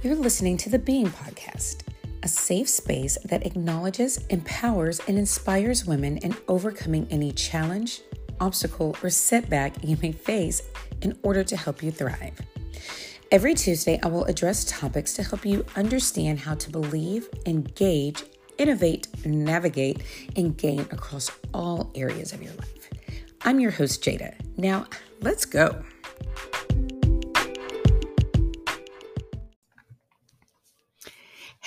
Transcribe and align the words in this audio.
You're 0.00 0.14
listening 0.14 0.56
to 0.58 0.70
the 0.70 0.78
Being 0.78 1.08
Podcast, 1.08 1.82
a 2.22 2.28
safe 2.28 2.68
space 2.68 3.18
that 3.24 3.44
acknowledges, 3.44 4.24
empowers, 4.28 5.00
and 5.08 5.18
inspires 5.18 5.86
women 5.86 6.18
in 6.18 6.36
overcoming 6.46 7.08
any 7.10 7.32
challenge, 7.32 8.02
obstacle, 8.38 8.96
or 9.02 9.10
setback 9.10 9.82
you 9.82 9.96
may 10.00 10.12
face 10.12 10.62
in 11.02 11.18
order 11.24 11.42
to 11.42 11.56
help 11.56 11.82
you 11.82 11.90
thrive. 11.90 12.40
Every 13.32 13.54
Tuesday, 13.54 13.98
I 14.04 14.06
will 14.06 14.24
address 14.26 14.64
topics 14.66 15.14
to 15.14 15.24
help 15.24 15.44
you 15.44 15.66
understand 15.74 16.38
how 16.38 16.54
to 16.54 16.70
believe, 16.70 17.28
engage, 17.46 18.22
innovate, 18.56 19.08
navigate, 19.26 20.04
and 20.36 20.56
gain 20.56 20.82
across 20.92 21.28
all 21.52 21.90
areas 21.96 22.32
of 22.32 22.40
your 22.40 22.54
life. 22.54 22.88
I'm 23.42 23.58
your 23.58 23.72
host, 23.72 24.04
Jada. 24.04 24.36
Now, 24.56 24.86
let's 25.22 25.44
go. 25.44 25.82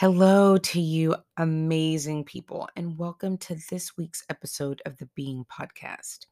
Hello 0.01 0.57
to 0.57 0.81
you, 0.81 1.15
amazing 1.37 2.23
people, 2.23 2.67
and 2.75 2.97
welcome 2.97 3.37
to 3.37 3.55
this 3.69 3.95
week's 3.95 4.23
episode 4.31 4.81
of 4.83 4.97
the 4.97 5.07
Being 5.13 5.45
Podcast, 5.45 6.25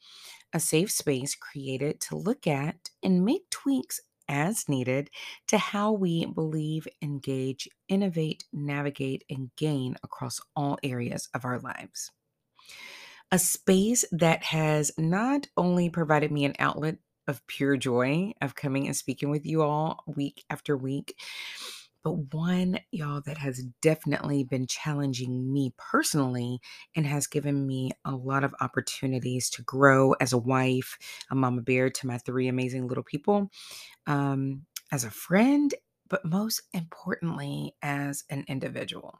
a 0.52 0.60
safe 0.60 0.90
space 0.90 1.36
created 1.36 2.02
to 2.02 2.16
look 2.16 2.48
at 2.48 2.90
and 3.04 3.24
make 3.24 3.48
tweaks 3.52 4.02
as 4.28 4.68
needed 4.68 5.12
to 5.50 5.60
how 5.60 5.92
we 5.92 6.26
believe, 6.26 6.88
engage, 7.04 7.70
innovate, 7.88 8.44
navigate, 8.52 9.24
and 9.30 9.52
gain 9.56 9.96
across 10.04 10.42
all 10.56 10.80
areas 10.82 11.30
of 11.36 11.46
our 11.46 11.60
lives. 11.60 12.10
A 13.32 13.38
space 13.38 14.04
that 14.12 14.46
has 14.46 14.92
not 14.98 15.46
only 15.56 15.92
provided 15.92 16.32
me 16.32 16.44
an 16.44 16.56
outlet 16.58 16.98
of 17.28 17.46
pure 17.46 17.78
joy 17.78 18.34
of 18.42 18.56
coming 18.56 18.88
and 18.88 18.96
speaking 18.96 19.30
with 19.30 19.46
you 19.46 19.62
all 19.62 20.04
week 20.08 20.44
after 20.50 20.76
week 20.76 21.14
but 22.04 22.34
one, 22.34 22.80
y'all, 22.92 23.22
that 23.26 23.38
has 23.38 23.64
definitely 23.82 24.44
been 24.44 24.68
challenging 24.68 25.52
me 25.52 25.74
personally 25.78 26.60
and 26.96 27.06
has 27.06 27.28
given 27.28 27.68
me 27.68 27.92
a 28.06 28.16
lot 28.16 28.44
of 28.44 28.56
opportunities 28.62 29.50
to 29.52 29.62
grow 29.64 30.14
as 30.14 30.34
a 30.34 30.38
wife, 30.38 30.98
a 31.30 31.36
mama 31.36 31.62
bear 31.62 31.90
to 31.90 32.08
my 32.08 32.18
three 32.18 32.48
amazing 32.48 32.88
little 32.88 33.04
people, 33.04 33.50
um, 34.08 34.66
as 34.92 35.04
a 35.04 35.12
friend, 35.12 35.76
but 36.08 36.26
most 36.26 36.62
importantly, 36.74 37.76
as 37.82 38.24
an 38.30 38.46
individual. 38.48 39.20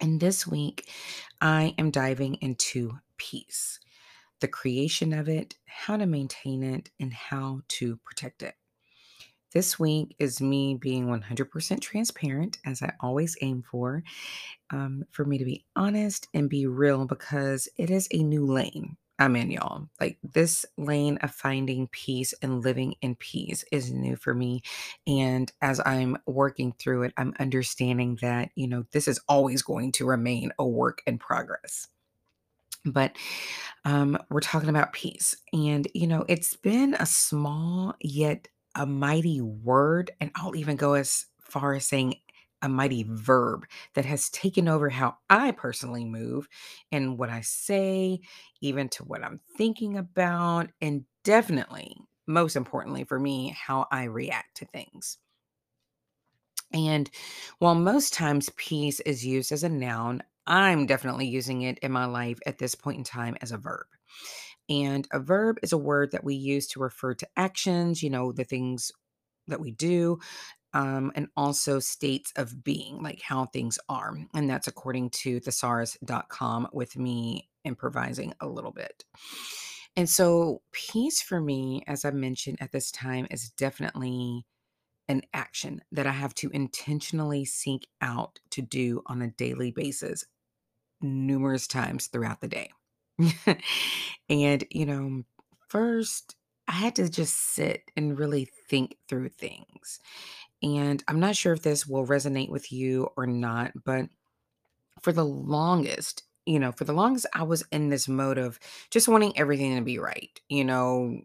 And 0.00 0.20
this 0.20 0.46
week, 0.46 0.90
I 1.40 1.74
am 1.78 1.90
diving 1.90 2.36
into 2.36 2.98
peace 3.16 3.78
the 4.40 4.48
creation 4.48 5.12
of 5.12 5.28
it, 5.28 5.54
how 5.66 5.96
to 5.96 6.06
maintain 6.06 6.62
it, 6.62 6.90
and 6.98 7.12
how 7.12 7.60
to 7.68 7.98
protect 7.98 8.42
it. 8.42 8.54
This 9.52 9.78
week 9.78 10.14
is 10.18 10.40
me 10.40 10.74
being 10.74 11.06
100% 11.06 11.80
transparent, 11.80 12.58
as 12.64 12.82
I 12.82 12.92
always 13.00 13.36
aim 13.40 13.64
for, 13.68 14.02
um, 14.70 15.04
for 15.10 15.24
me 15.24 15.38
to 15.38 15.44
be 15.44 15.64
honest 15.74 16.28
and 16.34 16.48
be 16.48 16.66
real 16.66 17.06
because 17.06 17.68
it 17.76 17.90
is 17.90 18.08
a 18.12 18.22
new 18.22 18.46
lane 18.46 18.96
I'm 19.20 19.36
in, 19.36 19.50
y'all. 19.50 19.86
Like 20.00 20.16
this 20.22 20.64
lane 20.78 21.18
of 21.18 21.30
finding 21.30 21.88
peace 21.88 22.32
and 22.40 22.64
living 22.64 22.94
in 23.02 23.16
peace 23.16 23.66
is 23.70 23.92
new 23.92 24.16
for 24.16 24.32
me. 24.32 24.62
And 25.06 25.52
as 25.60 25.78
I'm 25.84 26.16
working 26.24 26.72
through 26.72 27.02
it, 27.02 27.12
I'm 27.18 27.34
understanding 27.38 28.18
that, 28.22 28.48
you 28.54 28.66
know, 28.66 28.86
this 28.92 29.06
is 29.06 29.20
always 29.28 29.60
going 29.60 29.92
to 29.92 30.06
remain 30.06 30.52
a 30.58 30.66
work 30.66 31.02
in 31.06 31.18
progress 31.18 31.86
but 32.86 33.14
um, 33.84 34.16
we're 34.30 34.40
talking 34.40 34.70
about 34.70 34.94
peace. 34.94 35.36
And, 35.52 35.86
you 35.92 36.06
know, 36.06 36.24
it's 36.28 36.56
been 36.56 36.94
a 36.94 37.04
small 37.04 37.94
yet 38.00 38.48
a 38.74 38.86
mighty 38.86 39.40
word, 39.40 40.10
and 40.20 40.30
I'll 40.34 40.56
even 40.56 40.76
go 40.76 40.94
as 40.94 41.26
far 41.40 41.74
as 41.74 41.86
saying 41.86 42.14
a 42.62 42.68
mighty 42.68 43.04
verb 43.08 43.64
that 43.94 44.04
has 44.04 44.28
taken 44.30 44.68
over 44.68 44.90
how 44.90 45.16
I 45.28 45.52
personally 45.52 46.04
move 46.04 46.48
and 46.92 47.18
what 47.18 47.30
I 47.30 47.40
say, 47.40 48.20
even 48.60 48.88
to 48.90 49.04
what 49.04 49.24
I'm 49.24 49.40
thinking 49.56 49.96
about, 49.96 50.68
and 50.80 51.04
definitely, 51.24 51.96
most 52.26 52.56
importantly 52.56 53.04
for 53.04 53.18
me, 53.18 53.56
how 53.58 53.86
I 53.90 54.04
react 54.04 54.58
to 54.58 54.66
things. 54.66 55.18
And 56.72 57.10
while 57.58 57.74
most 57.74 58.12
times 58.12 58.50
peace 58.56 59.00
is 59.00 59.26
used 59.26 59.52
as 59.52 59.64
a 59.64 59.68
noun, 59.68 60.22
I'm 60.46 60.86
definitely 60.86 61.26
using 61.26 61.62
it 61.62 61.78
in 61.80 61.92
my 61.92 62.06
life 62.06 62.38
at 62.46 62.58
this 62.58 62.74
point 62.74 62.98
in 62.98 63.04
time 63.04 63.36
as 63.40 63.52
a 63.52 63.58
verb. 63.58 63.86
And 64.70 65.06
a 65.12 65.18
verb 65.18 65.58
is 65.62 65.72
a 65.72 65.78
word 65.78 66.12
that 66.12 66.24
we 66.24 66.34
use 66.36 66.68
to 66.68 66.80
refer 66.80 67.14
to 67.14 67.28
actions, 67.36 68.02
you 68.02 68.10
know, 68.10 68.32
the 68.32 68.44
things 68.44 68.92
that 69.48 69.60
we 69.60 69.72
do, 69.72 70.20
um, 70.72 71.10
and 71.16 71.26
also 71.36 71.80
states 71.80 72.32
of 72.36 72.62
being, 72.62 73.02
like 73.02 73.20
how 73.20 73.46
things 73.46 73.78
are. 73.88 74.16
And 74.32 74.48
that's 74.48 74.68
according 74.68 75.10
to 75.10 75.40
thesaurus.com 75.40 76.68
with 76.72 76.96
me 76.96 77.48
improvising 77.64 78.32
a 78.40 78.46
little 78.46 78.70
bit. 78.70 79.04
And 79.96 80.08
so, 80.08 80.62
peace 80.72 81.20
for 81.20 81.40
me, 81.40 81.82
as 81.88 82.04
I 82.04 82.12
mentioned 82.12 82.58
at 82.60 82.70
this 82.70 82.92
time, 82.92 83.26
is 83.30 83.50
definitely 83.50 84.46
an 85.08 85.22
action 85.34 85.82
that 85.90 86.06
I 86.06 86.12
have 86.12 86.34
to 86.36 86.50
intentionally 86.50 87.44
seek 87.44 87.88
out 88.00 88.38
to 88.50 88.62
do 88.62 89.02
on 89.06 89.20
a 89.20 89.32
daily 89.32 89.72
basis, 89.72 90.24
numerous 91.00 91.66
times 91.66 92.06
throughout 92.06 92.40
the 92.40 92.46
day. 92.46 92.70
and, 94.28 94.64
you 94.70 94.86
know, 94.86 95.22
first, 95.68 96.36
I 96.68 96.72
had 96.72 96.96
to 96.96 97.08
just 97.08 97.36
sit 97.54 97.90
and 97.96 98.18
really 98.18 98.48
think 98.68 98.96
through 99.08 99.30
things. 99.30 100.00
And 100.62 101.02
I'm 101.08 101.20
not 101.20 101.36
sure 101.36 101.52
if 101.54 101.62
this 101.62 101.86
will 101.86 102.06
resonate 102.06 102.50
with 102.50 102.72
you 102.72 103.10
or 103.16 103.26
not, 103.26 103.72
but 103.84 104.06
for 105.02 105.12
the 105.12 105.24
longest, 105.26 106.24
you 106.46 106.58
know, 106.58 106.72
for 106.72 106.84
the 106.84 106.92
longest, 106.94 107.26
I 107.34 107.44
was 107.44 107.64
in 107.72 107.90
this 107.90 108.08
mode 108.08 108.38
of 108.38 108.58
just 108.90 109.08
wanting 109.08 109.38
everything 109.38 109.76
to 109.76 109.82
be 109.82 109.98
right, 109.98 110.40
you 110.48 110.64
know. 110.64 111.20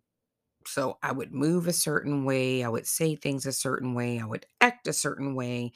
So 0.67 0.97
I 1.03 1.11
would 1.11 1.33
move 1.33 1.67
a 1.67 1.73
certain 1.73 2.25
way, 2.25 2.63
I 2.63 2.69
would 2.69 2.87
say 2.87 3.15
things 3.15 3.45
a 3.45 3.51
certain 3.53 3.93
way, 3.93 4.19
I 4.19 4.25
would 4.25 4.45
act 4.61 4.87
a 4.87 4.93
certain 4.93 5.35
way 5.35 5.73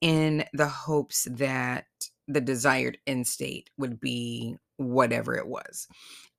in 0.00 0.44
the 0.52 0.68
hopes 0.68 1.26
that 1.30 1.86
the 2.28 2.40
desired 2.40 2.98
end 3.06 3.26
state 3.26 3.70
would 3.78 4.00
be 4.00 4.56
whatever 4.76 5.36
it 5.36 5.46
was 5.46 5.88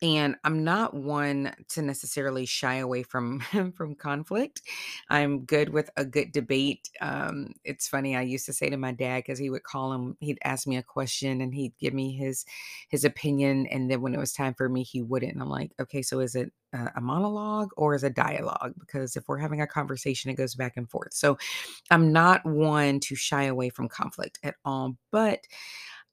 and 0.01 0.35
i'm 0.43 0.63
not 0.63 0.93
one 0.93 1.51
to 1.69 1.81
necessarily 1.81 2.45
shy 2.45 2.75
away 2.75 3.01
from 3.03 3.39
from 3.75 3.95
conflict. 3.95 4.61
I'm 5.09 5.45
good 5.45 5.69
with 5.69 5.89
a 5.97 6.05
good 6.05 6.31
debate 6.31 6.89
um 7.01 7.53
it's 7.63 7.87
funny 7.87 8.15
i 8.15 8.21
used 8.21 8.45
to 8.45 8.53
say 8.53 8.69
to 8.69 8.77
my 8.77 8.91
dad 8.91 9.17
because 9.17 9.39
he 9.39 9.49
would 9.49 9.63
call 9.63 9.93
him 9.93 10.17
he'd 10.19 10.39
ask 10.43 10.67
me 10.67 10.77
a 10.77 10.83
question 10.83 11.41
and 11.41 11.53
he'd 11.53 11.77
give 11.79 11.93
me 11.93 12.11
his 12.11 12.45
his 12.89 13.05
opinion 13.05 13.65
and 13.67 13.89
then 13.89 14.01
when 14.01 14.13
it 14.13 14.19
was 14.19 14.33
time 14.33 14.53
for 14.53 14.69
me 14.69 14.83
he 14.83 15.01
wouldn't 15.01 15.33
and 15.33 15.41
i'm 15.41 15.49
like 15.49 15.71
okay 15.79 16.01
so 16.01 16.19
is 16.19 16.35
it 16.35 16.51
a 16.73 17.01
monologue 17.01 17.69
or 17.77 17.95
is 17.95 18.03
a 18.03 18.09
dialogue? 18.09 18.73
Because 18.77 19.15
if 19.15 19.27
we're 19.29 19.37
having 19.37 19.61
a 19.61 19.67
conversation 19.67 20.29
it 20.29 20.35
goes 20.35 20.53
back 20.53 20.73
and 20.75 20.89
forth. 20.89 21.13
So 21.13 21.37
i'm 21.89 22.11
not 22.11 22.45
one 22.45 22.99
to 22.99 23.15
shy 23.15 23.43
away 23.43 23.69
from 23.69 23.87
conflict 23.87 24.37
at 24.43 24.55
all 24.65 24.97
but 25.11 25.39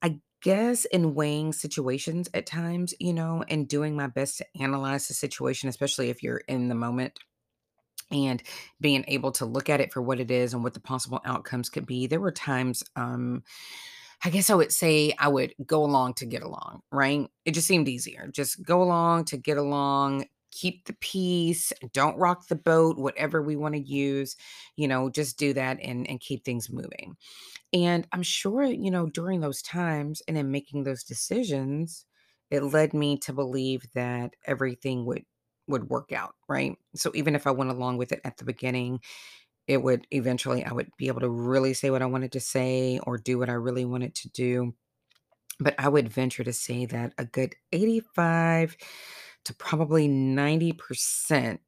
I 0.02 0.20
guess 0.44 0.84
in 0.84 1.14
weighing 1.14 1.54
situations 1.54 2.28
at 2.34 2.44
times, 2.44 2.92
you 3.00 3.14
know, 3.14 3.42
and 3.48 3.66
doing 3.66 3.96
my 3.96 4.06
best 4.06 4.38
to 4.38 4.46
analyze 4.60 5.08
the 5.08 5.14
situation, 5.14 5.70
especially 5.70 6.10
if 6.10 6.22
you're 6.22 6.42
in 6.46 6.68
the 6.68 6.74
moment 6.74 7.18
and 8.10 8.42
being 8.78 9.06
able 9.08 9.32
to 9.32 9.46
look 9.46 9.70
at 9.70 9.80
it 9.80 9.90
for 9.90 10.02
what 10.02 10.20
it 10.20 10.30
is 10.30 10.52
and 10.52 10.62
what 10.62 10.74
the 10.74 10.80
possible 10.80 11.18
outcomes 11.24 11.70
could 11.70 11.86
be. 11.86 12.06
There 12.06 12.20
were 12.20 12.30
times, 12.30 12.84
um, 12.94 13.42
I 14.22 14.28
guess 14.28 14.50
I 14.50 14.54
would 14.54 14.70
say 14.70 15.14
I 15.18 15.28
would 15.28 15.54
go 15.64 15.82
along 15.82 16.14
to 16.14 16.26
get 16.26 16.42
along, 16.42 16.82
right? 16.92 17.26
It 17.46 17.52
just 17.52 17.66
seemed 17.66 17.88
easier. 17.88 18.28
Just 18.30 18.62
go 18.62 18.82
along 18.82 19.24
to 19.26 19.38
get 19.38 19.56
along, 19.56 20.26
keep 20.54 20.84
the 20.86 20.94
peace, 20.94 21.72
don't 21.92 22.16
rock 22.16 22.48
the 22.48 22.56
boat, 22.56 22.96
whatever 22.98 23.42
we 23.42 23.56
want 23.56 23.74
to 23.74 23.80
use, 23.80 24.36
you 24.76 24.88
know, 24.88 25.10
just 25.10 25.38
do 25.38 25.52
that 25.52 25.78
and, 25.82 26.08
and 26.08 26.20
keep 26.20 26.44
things 26.44 26.70
moving. 26.70 27.16
And 27.72 28.06
I'm 28.12 28.22
sure, 28.22 28.64
you 28.64 28.90
know, 28.90 29.06
during 29.06 29.40
those 29.40 29.62
times 29.62 30.22
and 30.28 30.38
in 30.38 30.50
making 30.50 30.84
those 30.84 31.04
decisions, 31.04 32.06
it 32.50 32.62
led 32.62 32.94
me 32.94 33.18
to 33.18 33.32
believe 33.32 33.84
that 33.94 34.34
everything 34.46 35.04
would 35.06 35.24
would 35.66 35.88
work 35.88 36.12
out, 36.12 36.34
right? 36.48 36.76
So 36.94 37.10
even 37.14 37.34
if 37.34 37.46
I 37.46 37.50
went 37.50 37.70
along 37.70 37.96
with 37.96 38.12
it 38.12 38.20
at 38.24 38.36
the 38.36 38.44
beginning, 38.44 39.00
it 39.66 39.82
would 39.82 40.06
eventually 40.10 40.64
I 40.64 40.72
would 40.72 40.90
be 40.98 41.08
able 41.08 41.20
to 41.20 41.28
really 41.30 41.74
say 41.74 41.90
what 41.90 42.02
I 42.02 42.06
wanted 42.06 42.32
to 42.32 42.40
say 42.40 43.00
or 43.04 43.18
do 43.18 43.38
what 43.38 43.48
I 43.48 43.54
really 43.54 43.84
wanted 43.84 44.14
to 44.16 44.28
do. 44.30 44.74
But 45.60 45.74
I 45.78 45.88
would 45.88 46.08
venture 46.08 46.44
to 46.44 46.52
say 46.52 46.86
that 46.86 47.12
a 47.18 47.24
good 47.24 47.54
85 47.72 48.76
to 49.44 49.54
probably 49.54 50.08
90% 50.08 51.58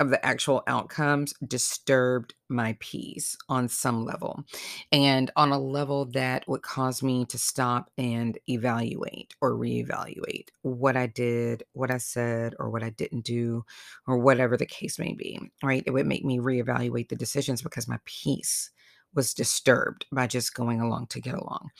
of 0.00 0.08
the 0.08 0.24
actual 0.24 0.62
outcomes 0.66 1.34
disturbed 1.46 2.34
my 2.48 2.74
peace 2.80 3.36
on 3.50 3.68
some 3.68 4.02
level 4.02 4.42
and 4.90 5.30
on 5.36 5.52
a 5.52 5.58
level 5.58 6.06
that 6.06 6.48
would 6.48 6.62
cause 6.62 7.02
me 7.02 7.26
to 7.26 7.36
stop 7.36 7.90
and 7.98 8.38
evaluate 8.48 9.34
or 9.42 9.52
reevaluate 9.52 10.48
what 10.62 10.96
I 10.96 11.06
did, 11.06 11.64
what 11.74 11.90
I 11.90 11.98
said, 11.98 12.54
or 12.58 12.70
what 12.70 12.82
I 12.82 12.90
didn't 12.90 13.26
do, 13.26 13.62
or 14.06 14.18
whatever 14.18 14.56
the 14.56 14.64
case 14.64 14.98
may 14.98 15.12
be, 15.12 15.38
right? 15.62 15.84
It 15.86 15.90
would 15.90 16.06
make 16.06 16.24
me 16.24 16.38
reevaluate 16.38 17.10
the 17.10 17.16
decisions 17.16 17.60
because 17.60 17.86
my 17.86 17.98
peace 18.06 18.70
was 19.14 19.34
disturbed 19.34 20.06
by 20.10 20.26
just 20.26 20.54
going 20.54 20.80
along 20.80 21.08
to 21.08 21.20
get 21.20 21.34
along. 21.34 21.70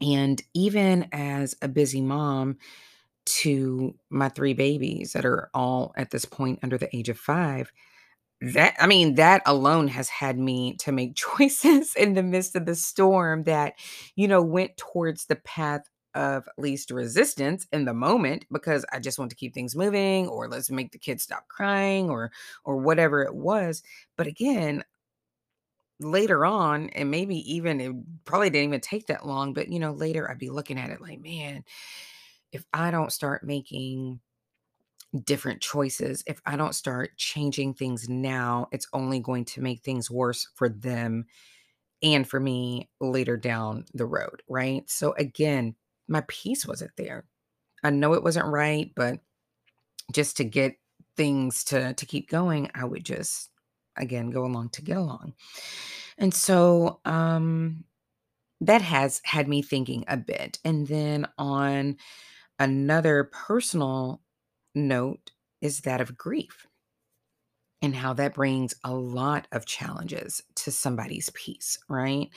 And 0.00 0.42
even 0.52 1.08
as 1.10 1.56
a 1.62 1.68
busy 1.68 2.02
mom 2.02 2.58
to 3.40 3.94
my 4.10 4.28
three 4.28 4.54
babies 4.54 5.12
that 5.12 5.24
are 5.24 5.50
all 5.54 5.92
at 5.96 6.10
this 6.10 6.24
point 6.24 6.60
under 6.62 6.78
the 6.78 6.94
age 6.96 7.08
of 7.08 7.18
five, 7.18 7.70
that 8.40 8.76
I 8.80 8.86
mean, 8.86 9.16
that 9.16 9.42
alone 9.46 9.88
has 9.88 10.08
had 10.08 10.38
me 10.38 10.74
to 10.78 10.92
make 10.92 11.14
choices 11.38 11.94
in 11.96 12.14
the 12.14 12.22
midst 12.22 12.56
of 12.56 12.66
the 12.66 12.74
storm 12.74 13.44
that, 13.44 13.74
you 14.16 14.28
know, 14.28 14.42
went 14.42 14.76
towards 14.76 15.26
the 15.26 15.36
path 15.36 15.82
of 16.14 16.48
least 16.56 16.90
resistance 16.90 17.66
in 17.72 17.84
the 17.84 17.94
moment 17.94 18.44
because 18.50 18.84
I 18.92 18.98
just 19.00 19.18
want 19.18 19.30
to 19.30 19.36
keep 19.36 19.54
things 19.54 19.76
moving 19.76 20.26
or 20.28 20.48
let's 20.48 20.70
make 20.70 20.92
the 20.92 20.98
kids 20.98 21.22
stop 21.22 21.48
crying 21.48 22.10
or 22.10 22.32
or 22.64 22.78
whatever 22.78 23.22
it 23.22 23.34
was. 23.34 23.82
But 24.16 24.26
again, 24.26 24.84
later 26.00 26.44
on, 26.46 26.90
and 26.90 27.10
maybe 27.10 27.36
even 27.52 27.80
it 27.80 27.92
probably 28.24 28.50
didn't 28.50 28.68
even 28.70 28.80
take 28.80 29.06
that 29.06 29.26
long, 29.26 29.52
but 29.52 29.68
you 29.68 29.80
know, 29.80 29.92
later 29.92 30.30
I'd 30.30 30.38
be 30.38 30.50
looking 30.50 30.78
at 30.78 30.90
it 30.90 31.00
like, 31.00 31.20
man, 31.20 31.64
if 32.52 32.64
I 32.72 32.90
don't 32.90 33.12
start 33.12 33.44
making 33.44 34.20
different 35.24 35.60
choices, 35.60 36.22
if 36.26 36.40
I 36.44 36.56
don't 36.56 36.74
start 36.74 37.16
changing 37.16 37.74
things 37.74 38.08
now, 38.08 38.68
it's 38.72 38.88
only 38.92 39.20
going 39.20 39.44
to 39.46 39.62
make 39.62 39.82
things 39.82 40.10
worse 40.10 40.48
for 40.54 40.68
them 40.68 41.26
and 42.02 42.28
for 42.28 42.38
me 42.38 42.88
later 43.00 43.36
down 43.36 43.84
the 43.94 44.06
road, 44.06 44.42
right? 44.48 44.88
So 44.88 45.14
again, 45.18 45.74
my 46.08 46.22
peace 46.28 46.66
wasn't 46.66 46.92
there. 46.96 47.24
I 47.82 47.90
know 47.90 48.14
it 48.14 48.22
wasn't 48.22 48.46
right, 48.46 48.90
but 48.94 49.20
just 50.12 50.36
to 50.38 50.44
get 50.44 50.76
things 51.16 51.64
to 51.64 51.94
to 51.94 52.06
keep 52.06 52.30
going, 52.30 52.70
I 52.74 52.84
would 52.84 53.04
just 53.04 53.50
again 53.96 54.30
go 54.30 54.44
along 54.44 54.70
to 54.70 54.82
get 54.82 54.96
along. 54.96 55.34
And 56.18 56.32
so 56.32 57.00
um 57.04 57.84
that 58.60 58.82
has 58.82 59.20
had 59.24 59.48
me 59.48 59.62
thinking 59.62 60.04
a 60.08 60.16
bit. 60.16 60.58
And 60.64 60.86
then 60.88 61.28
on 61.38 61.96
another 62.58 63.24
personal 63.24 64.22
note 64.74 65.32
is 65.60 65.80
that 65.80 66.00
of 66.00 66.16
grief 66.16 66.66
and 67.80 67.94
how 67.94 68.12
that 68.12 68.34
brings 68.34 68.74
a 68.82 68.92
lot 68.92 69.46
of 69.52 69.64
challenges 69.64 70.42
to 70.56 70.72
somebody's 70.72 71.30
peace, 71.30 71.78
right? 71.88 72.28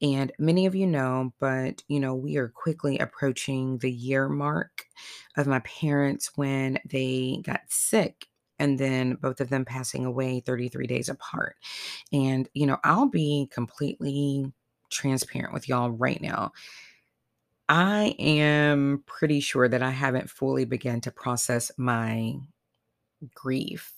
And 0.00 0.32
many 0.38 0.64
of 0.64 0.74
you 0.74 0.86
know, 0.86 1.32
but 1.38 1.82
you 1.88 2.00
know, 2.00 2.14
we 2.14 2.36
are 2.38 2.48
quickly 2.48 2.98
approaching 2.98 3.78
the 3.78 3.92
year 3.92 4.28
mark 4.28 4.86
of 5.36 5.46
my 5.46 5.58
parents 5.60 6.30
when 6.36 6.78
they 6.88 7.40
got 7.44 7.60
sick 7.68 8.26
and 8.58 8.78
then 8.78 9.16
both 9.16 9.42
of 9.42 9.50
them 9.50 9.66
passing 9.66 10.06
away 10.06 10.40
33 10.40 10.86
days 10.86 11.10
apart. 11.10 11.56
And 12.10 12.48
you 12.54 12.66
know, 12.66 12.78
I'll 12.82 13.08
be 13.08 13.48
completely 13.52 14.50
transparent 14.90 15.52
with 15.52 15.68
y'all 15.68 15.90
right 15.90 16.22
now. 16.22 16.52
I 17.68 18.14
am 18.18 19.02
pretty 19.06 19.40
sure 19.40 19.68
that 19.68 19.82
I 19.82 19.90
haven't 19.90 20.30
fully 20.30 20.64
begun 20.64 21.00
to 21.02 21.10
process 21.10 21.72
my 21.76 22.36
grief 23.34 23.92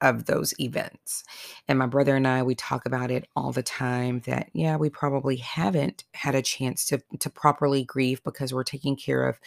of 0.00 0.26
those 0.26 0.52
events. 0.60 1.24
And 1.68 1.78
my 1.78 1.86
brother 1.86 2.16
and 2.16 2.26
I, 2.26 2.42
we 2.42 2.54
talk 2.54 2.86
about 2.86 3.10
it 3.10 3.26
all 3.36 3.52
the 3.52 3.62
time 3.62 4.20
that, 4.26 4.50
yeah, 4.52 4.76
we 4.76 4.90
probably 4.90 5.36
haven't 5.36 6.04
had 6.14 6.34
a 6.34 6.42
chance 6.42 6.84
to, 6.86 7.02
to 7.20 7.30
properly 7.30 7.84
grieve 7.84 8.22
because 8.24 8.52
we're 8.52 8.64
taking 8.64 8.96
care 8.96 9.28
of 9.28 9.38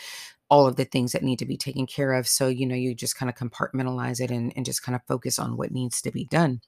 all 0.50 0.66
of 0.66 0.78
the 0.78 0.86
things 0.86 1.12
that 1.12 1.24
need 1.24 1.40
to 1.40 1.46
be 1.46 1.58
taken 1.58 1.86
care 1.86 2.13
of. 2.13 2.28
So, 2.28 2.48
you 2.48 2.66
know, 2.66 2.75
you 2.75 2.96
just 2.96 3.18
kind 3.18 3.30
of 3.30 3.36
compartmentalize 3.36 4.22
it 4.22 4.31
and, 4.31 4.54
and 4.56 4.66
just 4.66 4.81
kind 4.81 4.96
of 4.96 5.02
focus 5.08 5.38
on 5.38 5.58
what 5.58 5.72
needs 5.72 6.02
to 6.04 6.12
be 6.12 6.25
done. 6.25 6.62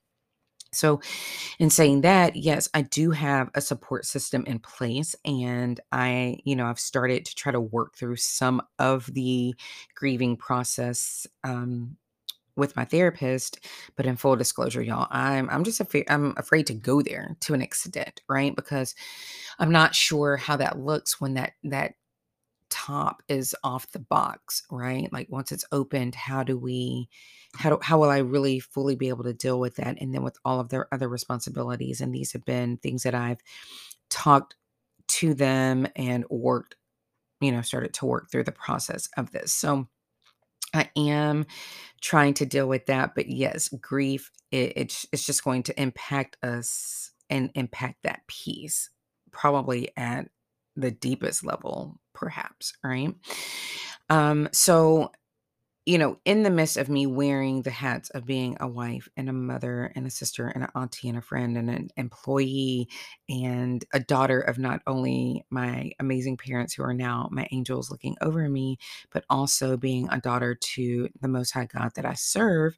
So, 0.72 1.02
in 1.60 1.70
saying 1.70 2.02
that, 2.02 2.36
yes, 2.36 2.70
I 2.74 2.84
do 2.84 3.12
have 3.12 3.50
a 3.56 3.62
support 3.62 4.06
system 4.06 4.44
in 4.46 4.60
place. 4.60 5.16
And 5.26 5.80
I, 5.92 6.38
you 6.44 6.56
know, 6.56 6.66
I've 6.68 6.80
started 6.80 7.26
to 7.26 7.36
try 7.36 7.52
to 7.52 7.62
work 7.62 7.96
through 7.96 8.18
some 8.18 8.62
of 8.78 9.08
the 9.14 9.56
grieving 9.96 10.38
process 10.38 11.28
um, 11.44 11.98
with 12.56 12.76
my 12.76 12.86
therapist 12.86 13.66
but 13.96 14.06
in 14.06 14.16
full 14.18 14.36
disclosure 14.36 14.82
y'all 14.82 15.08
i'm 15.12 15.50
i'm 15.50 15.64
just 15.64 15.80
afraid 15.80 16.06
i'm 16.10 16.34
afraid 16.38 16.68
to 16.68 16.74
go 16.74 17.02
there 17.02 17.36
to 17.40 17.54
an 17.54 17.62
extent 17.62 18.22
right 18.28 18.56
because 18.56 18.96
i'm 19.60 19.72
not 19.72 19.96
sure 19.96 20.36
how 20.36 20.58
that 20.58 20.78
looks 20.78 21.22
when 21.22 21.36
that 21.36 21.54
that 21.64 21.94
top 22.90 23.22
is 23.28 23.56
off 23.64 23.92
the 23.92 24.00
box 24.00 24.64
right? 24.72 25.12
Like 25.12 25.28
once 25.30 25.52
it's 25.52 25.66
opened 25.72 26.16
how 26.16 26.44
do 26.44 26.58
we 26.58 27.10
how 27.56 27.72
do, 27.72 27.80
how 27.82 28.00
will 28.00 28.10
i 28.10 28.20
really 28.20 28.60
fully 28.60 28.96
be 28.96 29.10
able 29.10 29.24
to 29.24 29.34
deal 29.34 29.60
with 29.60 29.76
that? 29.78 29.98
And 30.02 30.14
then 30.14 30.24
with 30.24 30.38
all 30.46 30.60
of 30.60 30.70
their 30.70 30.88
other 30.94 31.10
responsibilities 31.10 32.02
and 32.02 32.14
these 32.14 32.34
have 32.34 32.46
been 32.46 32.78
things 32.78 33.04
that 33.04 33.16
i've 33.16 33.40
talked 34.10 34.56
to 35.08 35.34
them 35.34 35.88
and 35.96 36.26
worked 36.30 36.76
you 37.42 37.52
know 37.52 37.62
started 37.62 37.94
to 37.94 38.06
work 38.06 38.30
through 38.32 38.44
the 38.44 38.52
process 38.52 39.10
of 39.18 39.32
this. 39.32 39.52
So 39.52 39.88
I 40.74 40.90
am 40.96 41.46
trying 42.02 42.36
to 42.36 42.46
deal 42.46 42.68
with 42.68 42.86
that, 42.88 43.16
but 43.16 43.28
yes, 43.28 43.70
grief 43.70 44.32
it, 44.52 44.74
it's 44.76 45.06
it's 45.12 45.26
just 45.26 45.44
going 45.44 45.64
to 45.64 45.82
impact 45.82 46.38
us 46.44 47.12
and 47.30 47.52
impact 47.56 48.04
that 48.04 48.22
peace 48.28 48.90
probably 49.32 49.90
at 49.98 50.28
the 50.76 50.92
deepest 50.92 51.46
level 51.46 52.00
perhaps, 52.20 52.74
right? 52.84 53.16
Um 54.10 54.50
so 54.52 55.12
you 55.86 55.98
know, 55.98 56.20
in 56.26 56.44
the 56.44 56.52
midst 56.52 56.78
of 56.78 56.90
me 56.90 57.08
wearing 57.08 57.64
the 57.64 57.72
hats 57.72 58.12
of 58.12 58.26
being 58.26 58.56
a 58.60 58.68
wife 58.68 59.10
and 59.18 59.28
a 59.30 59.34
mother 59.34 59.92
and 59.96 60.06
a 60.06 60.12
sister 60.12 60.48
and 60.48 60.64
an 60.64 60.70
auntie 60.76 61.10
and 61.10 61.18
a 61.18 61.22
friend 61.22 61.58
and 61.58 61.70
an 61.70 61.90
employee 61.98 62.88
and 63.30 63.86
a 63.94 64.00
daughter 64.00 64.40
of 64.40 64.60
not 64.60 64.82
only 64.88 65.46
my 65.50 65.92
amazing 66.00 66.38
parents 66.38 66.76
who 66.76 66.84
are 66.84 66.94
now 66.94 67.28
my 67.32 67.48
angels 67.52 67.90
looking 67.90 68.16
over 68.22 68.48
me, 68.50 68.78
but 69.12 69.26
also 69.32 69.78
being 69.78 70.08
a 70.12 70.22
daughter 70.22 70.56
to 70.56 71.10
the 71.22 71.28
Most 71.28 71.52
High 71.52 71.66
God 71.66 71.92
that 71.96 72.06
I 72.06 72.14
serve, 72.14 72.78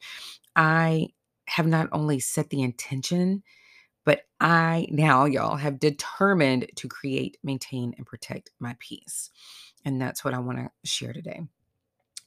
I 0.55 1.09
have 1.47 1.67
not 1.67 1.89
only 1.91 2.19
set 2.19 2.49
the 2.49 2.61
intention, 2.61 3.43
but 4.05 4.21
I 4.39 4.87
now, 4.89 5.25
y'all, 5.25 5.55
have 5.55 5.79
determined 5.79 6.67
to 6.75 6.87
create, 6.87 7.37
maintain, 7.43 7.93
and 7.97 8.05
protect 8.05 8.51
my 8.59 8.75
peace. 8.79 9.29
And 9.85 10.01
that's 10.01 10.23
what 10.23 10.33
I 10.33 10.39
want 10.39 10.59
to 10.59 10.69
share 10.83 11.13
today. 11.13 11.41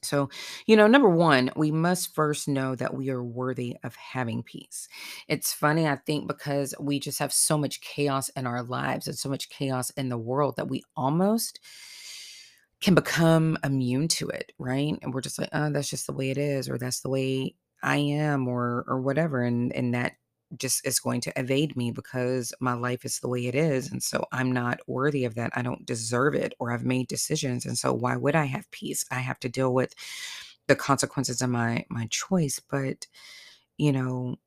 So, 0.05 0.29
you 0.67 0.75
know, 0.75 0.87
number 0.87 1.09
one, 1.09 1.51
we 1.55 1.71
must 1.71 2.13
first 2.13 2.47
know 2.47 2.75
that 2.75 2.93
we 2.93 3.09
are 3.09 3.23
worthy 3.23 3.75
of 3.83 3.95
having 3.95 4.43
peace. 4.43 4.87
It's 5.27 5.51
funny, 5.51 5.87
I 5.87 5.95
think, 5.95 6.27
because 6.27 6.75
we 6.79 6.99
just 6.99 7.19
have 7.19 7.33
so 7.33 7.57
much 7.57 7.81
chaos 7.81 8.29
in 8.29 8.45
our 8.45 8.61
lives 8.61 9.07
and 9.07 9.17
so 9.17 9.29
much 9.29 9.49
chaos 9.49 9.89
in 9.91 10.09
the 10.09 10.17
world 10.17 10.57
that 10.57 10.67
we 10.67 10.83
almost 10.95 11.59
can 12.81 12.93
become 12.93 13.57
immune 13.63 14.07
to 14.09 14.27
it, 14.29 14.51
right? 14.59 14.97
And 15.01 15.13
we're 15.13 15.21
just 15.21 15.39
like, 15.39 15.49
oh, 15.53 15.71
that's 15.71 15.89
just 15.89 16.07
the 16.07 16.13
way 16.13 16.29
it 16.29 16.37
is, 16.37 16.69
or 16.69 16.77
that's 16.77 16.99
the 16.99 17.09
way 17.09 17.55
I 17.81 17.97
am, 17.97 18.47
or 18.47 18.85
or 18.87 19.01
whatever. 19.01 19.41
And 19.41 19.73
and 19.73 19.93
that 19.95 20.13
just 20.57 20.85
is 20.85 20.99
going 20.99 21.21
to 21.21 21.39
evade 21.39 21.75
me 21.75 21.91
because 21.91 22.53
my 22.59 22.73
life 22.73 23.05
is 23.05 23.19
the 23.19 23.27
way 23.27 23.45
it 23.47 23.55
is. 23.55 23.91
And 23.91 24.01
so 24.01 24.25
I'm 24.31 24.51
not 24.51 24.79
worthy 24.87 25.25
of 25.25 25.35
that. 25.35 25.51
I 25.55 25.61
don't 25.61 25.85
deserve 25.85 26.35
it, 26.35 26.53
or 26.59 26.71
I've 26.71 26.85
made 26.85 27.07
decisions. 27.07 27.65
And 27.65 27.77
so 27.77 27.93
why 27.93 28.15
would 28.15 28.35
I 28.35 28.45
have 28.45 28.69
peace? 28.71 29.05
I 29.11 29.19
have 29.19 29.39
to 29.41 29.49
deal 29.49 29.73
with 29.73 29.93
the 30.67 30.75
consequences 30.75 31.41
of 31.41 31.49
my 31.49 31.85
my 31.89 32.07
choice. 32.09 32.59
But 32.59 33.07
you 33.77 33.91
know, 33.91 34.37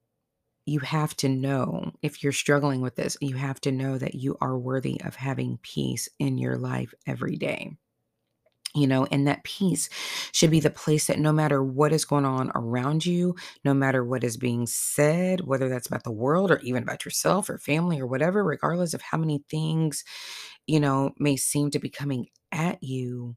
you 0.67 0.81
have 0.81 1.17
to 1.17 1.29
know 1.29 1.93
if 2.03 2.23
you're 2.23 2.33
struggling 2.33 2.81
with 2.81 2.97
this, 2.97 3.17
you 3.21 3.37
have 3.37 3.61
to 3.63 3.73
know 3.73 3.99
that 3.99 4.15
you 4.15 4.37
are 4.41 4.59
worthy 4.59 5.01
of 5.03 5.17
having 5.17 5.59
peace 5.63 6.09
in 6.19 6.39
your 6.39 6.57
life 6.57 6.95
every 7.07 7.37
day 7.37 7.77
you 8.75 8.87
know, 8.87 9.07
and 9.11 9.27
that 9.27 9.45
peace 9.45 9.89
should 10.33 10.51
be 10.51 10.61
the 10.61 10.71
place 10.71 11.07
that 11.07 11.19
no 11.19 11.33
matter 11.33 11.63
what 11.63 11.93
is 11.93 12.05
going 12.05 12.25
on 12.25 12.53
around 12.55 13.07
you, 13.07 13.35
no 13.65 13.73
matter 13.75 14.05
what 14.05 14.25
is 14.25 14.37
being 14.37 14.67
said, 14.67 15.41
whether 15.41 15.69
that's 15.69 15.87
about 15.87 16.05
the 16.05 16.13
world 16.13 16.51
or 16.51 16.59
even 16.61 16.83
about 16.83 17.05
yourself 17.05 17.49
or 17.49 17.59
family 17.59 17.99
or 17.99 18.07
whatever, 18.07 18.45
regardless 18.45 18.95
of 18.95 19.03
how 19.03 19.19
many 19.19 19.43
things, 19.51 20.05
you 20.67 20.81
know, 20.81 21.13
may 21.19 21.37
seem 21.37 21.71
to 21.71 21.79
be 21.79 21.89
coming 21.89 22.27
at 22.53 22.83
you, 22.83 23.37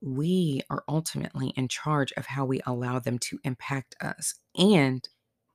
we 0.00 0.60
are 0.70 0.84
ultimately 0.88 1.48
in 1.56 1.66
charge 1.66 2.12
of 2.16 2.26
how 2.26 2.44
we 2.44 2.60
allow 2.66 2.98
them 2.98 3.18
to 3.18 3.38
impact 3.44 3.96
us 4.00 4.34
and, 4.56 5.08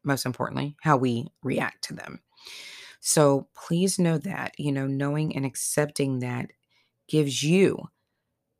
most 0.03 0.25
importantly, 0.25 0.75
how 0.81 0.97
we 0.97 1.27
react 1.43 1.83
to 1.83 1.93
them. 1.93 2.19
So 2.99 3.47
please 3.55 3.99
know 3.99 4.17
that, 4.17 4.53
you 4.57 4.71
know, 4.71 4.87
knowing 4.87 5.35
and 5.35 5.45
accepting 5.45 6.19
that 6.19 6.47
gives 7.07 7.43
you 7.43 7.89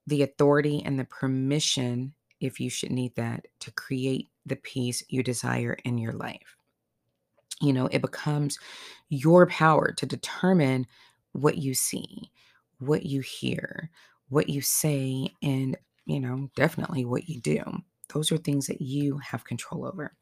the 0.10 0.24
authority 0.24 0.82
and 0.84 1.00
the 1.00 1.06
permission, 1.06 2.14
if 2.42 2.60
you 2.60 2.70
should 2.70 2.92
need 2.92 3.16
that, 3.16 3.48
to 3.60 3.72
create 3.72 4.28
the 4.46 4.56
peace 4.56 5.04
you 5.08 5.22
desire 5.24 5.78
in 5.84 5.98
your 5.98 6.14
life. 6.14 6.56
You 7.62 7.74
know, 7.74 7.88
it 7.88 8.02
becomes 8.02 8.58
your 9.10 9.46
power 9.48 9.92
to 9.92 10.06
determine 10.06 10.88
what 11.34 11.58
you 11.58 11.74
see, 11.74 12.32
what 12.80 13.06
you 13.06 13.22
hear, 13.22 13.92
what 14.30 14.50
you 14.50 14.62
say, 14.62 15.30
and, 15.44 15.78
you 16.06 16.20
know, 16.20 16.50
definitely 16.56 17.06
what 17.06 17.30
you 17.30 17.40
do. 17.42 17.64
those 18.14 18.32
are 18.32 18.38
things 18.38 18.68
that 18.68 18.82
you 18.82 19.18
have 19.20 19.46
control 19.46 19.86
over. 19.86 20.14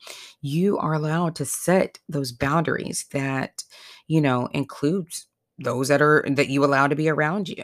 You 0.42 0.78
are 0.78 0.94
allowed 0.94 1.36
to 1.38 1.46
set 1.46 2.00
those 2.10 2.32
boundaries 2.32 3.06
that, 3.12 3.64
you 4.08 4.22
know, 4.22 4.50
includes 4.54 5.28
those 5.60 5.88
that 5.90 6.02
are 6.02 6.24
that 6.30 6.50
you 6.50 6.64
allow 6.66 6.88
to 6.88 6.96
be 6.96 7.10
around 7.10 7.50
you. 7.50 7.64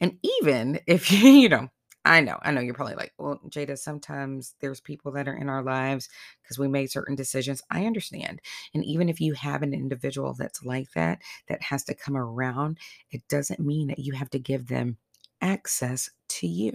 And 0.00 0.18
even 0.40 0.80
if 0.86 1.10
you, 1.10 1.18
you 1.30 1.48
know, 1.48 1.68
I 2.04 2.20
know, 2.20 2.38
I 2.42 2.50
know 2.50 2.60
you're 2.60 2.74
probably 2.74 2.96
like, 2.96 3.12
well, 3.18 3.40
Jada, 3.48 3.78
sometimes 3.78 4.54
there's 4.60 4.80
people 4.80 5.12
that 5.12 5.28
are 5.28 5.36
in 5.36 5.48
our 5.48 5.62
lives 5.62 6.08
because 6.42 6.58
we 6.58 6.66
made 6.68 6.90
certain 6.90 7.14
decisions. 7.14 7.62
I 7.70 7.86
understand. 7.86 8.40
And 8.74 8.84
even 8.84 9.08
if 9.08 9.20
you 9.20 9.34
have 9.34 9.62
an 9.62 9.72
individual 9.72 10.34
that's 10.36 10.64
like 10.64 10.90
that, 10.94 11.20
that 11.48 11.62
has 11.62 11.84
to 11.84 11.94
come 11.94 12.16
around, 12.16 12.78
it 13.12 13.22
doesn't 13.28 13.60
mean 13.60 13.88
that 13.88 14.00
you 14.00 14.14
have 14.14 14.30
to 14.30 14.40
give 14.40 14.66
them 14.66 14.96
access 15.40 16.10
to 16.28 16.46
you, 16.48 16.72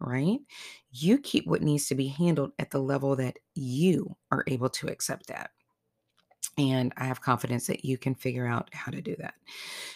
right? 0.00 0.38
You 0.90 1.18
keep 1.18 1.46
what 1.46 1.62
needs 1.62 1.86
to 1.88 1.94
be 1.94 2.08
handled 2.08 2.52
at 2.58 2.70
the 2.70 2.80
level 2.80 3.16
that 3.16 3.38
you 3.54 4.16
are 4.30 4.44
able 4.48 4.70
to 4.70 4.88
accept 4.88 5.28
that. 5.28 5.50
And 6.56 6.92
I 6.96 7.04
have 7.04 7.20
confidence 7.20 7.66
that 7.66 7.84
you 7.84 7.98
can 7.98 8.14
figure 8.14 8.46
out 8.46 8.70
how 8.72 8.92
to 8.92 9.00
do 9.00 9.16
that. 9.18 9.34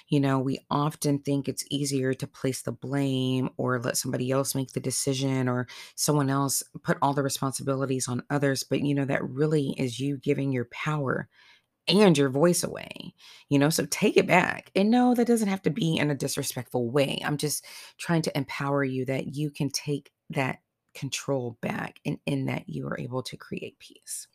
You 0.08 0.20
know, 0.20 0.38
we 0.38 0.58
often 0.70 1.20
think 1.20 1.48
it's 1.48 1.64
easier 1.70 2.14
to 2.14 2.26
place 2.26 2.62
the 2.62 2.72
blame 2.72 3.50
or 3.56 3.80
let 3.80 3.96
somebody 3.96 4.30
else 4.30 4.54
make 4.54 4.72
the 4.72 4.80
decision 4.80 5.48
or 5.48 5.68
someone 5.94 6.30
else 6.30 6.62
put 6.82 6.98
all 7.00 7.14
the 7.14 7.22
responsibilities 7.22 8.08
on 8.08 8.24
others. 8.30 8.64
But, 8.64 8.80
you 8.80 8.94
know, 8.94 9.04
that 9.04 9.28
really 9.28 9.74
is 9.78 10.00
you 10.00 10.16
giving 10.16 10.52
your 10.52 10.66
power 10.66 11.28
and 11.86 12.18
your 12.18 12.28
voice 12.28 12.64
away, 12.64 13.14
you 13.48 13.58
know? 13.58 13.70
So 13.70 13.86
take 13.86 14.16
it 14.16 14.26
back. 14.26 14.70
And 14.74 14.90
no, 14.90 15.14
that 15.14 15.26
doesn't 15.26 15.48
have 15.48 15.62
to 15.62 15.70
be 15.70 15.96
in 15.96 16.10
a 16.10 16.14
disrespectful 16.14 16.90
way. 16.90 17.20
I'm 17.24 17.36
just 17.36 17.64
trying 17.98 18.22
to 18.22 18.36
empower 18.36 18.84
you 18.84 19.04
that 19.06 19.34
you 19.34 19.50
can 19.50 19.70
take 19.70 20.10
that 20.30 20.58
control 20.99 21.59
back 21.61 22.00
and 22.05 22.19
in 22.26 22.47
that 22.47 22.69
you 22.69 22.87
are 22.87 22.99
able 22.99 23.23
to 23.23 23.37
create 23.37 23.78
peace. 23.78 24.26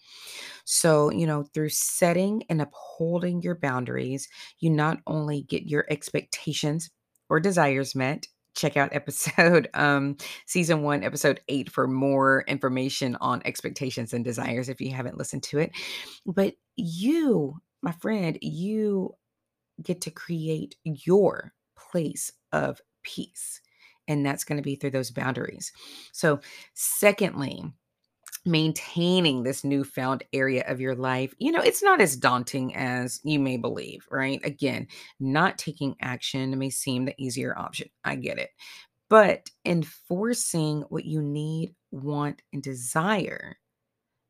So, 0.65 1.11
you 1.11 1.27
know, 1.27 1.43
through 1.53 1.69
setting 1.69 2.43
and 2.49 2.61
upholding 2.61 3.41
your 3.41 3.55
boundaries, 3.55 4.29
you 4.59 4.69
not 4.69 4.99
only 5.07 5.43
get 5.43 5.63
your 5.63 5.85
expectations 5.89 6.89
or 7.29 7.39
desires 7.39 7.95
met, 7.95 8.27
check 8.55 8.77
out 8.77 8.89
episode 8.93 9.67
um 9.73 10.15
season 10.45 10.83
1 10.83 11.03
episode 11.03 11.41
8 11.47 11.71
for 11.71 11.87
more 11.87 12.43
information 12.47 13.17
on 13.19 13.41
expectations 13.45 14.13
and 14.13 14.23
desires 14.23 14.69
if 14.69 14.79
you 14.79 14.91
haven't 14.91 15.17
listened 15.17 15.41
to 15.41 15.57
it 15.57 15.71
but 16.25 16.53
you 16.75 17.55
my 17.81 17.91
friend 17.93 18.37
you 18.43 19.15
get 19.81 20.01
to 20.01 20.11
create 20.11 20.75
your 20.83 21.53
place 21.75 22.31
of 22.51 22.79
peace 23.03 23.59
and 24.07 24.25
that's 24.25 24.43
going 24.43 24.57
to 24.57 24.63
be 24.63 24.75
through 24.75 24.91
those 24.91 25.11
boundaries. 25.11 25.71
So, 26.11 26.39
secondly, 26.73 27.63
maintaining 28.45 29.43
this 29.43 29.63
newfound 29.63 30.23
area 30.33 30.65
of 30.67 30.81
your 30.81 30.95
life, 30.95 31.33
you 31.37 31.51
know, 31.51 31.61
it's 31.61 31.83
not 31.83 32.01
as 32.01 32.17
daunting 32.17 32.75
as 32.75 33.21
you 33.23 33.39
may 33.39 33.57
believe, 33.57 34.05
right? 34.11 34.41
Again, 34.43 34.87
not 35.19 35.57
taking 35.57 35.95
action 36.01 36.57
may 36.57 36.69
seem 36.69 37.05
the 37.05 37.15
easier 37.17 37.57
option. 37.57 37.87
I 38.03 38.15
get 38.15 38.37
it. 38.37 38.49
But 39.09 39.49
enforcing 39.65 40.81
what 40.89 41.05
you 41.05 41.21
need, 41.21 41.75
want, 41.91 42.41
and 42.51 42.61
desire, 42.61 43.57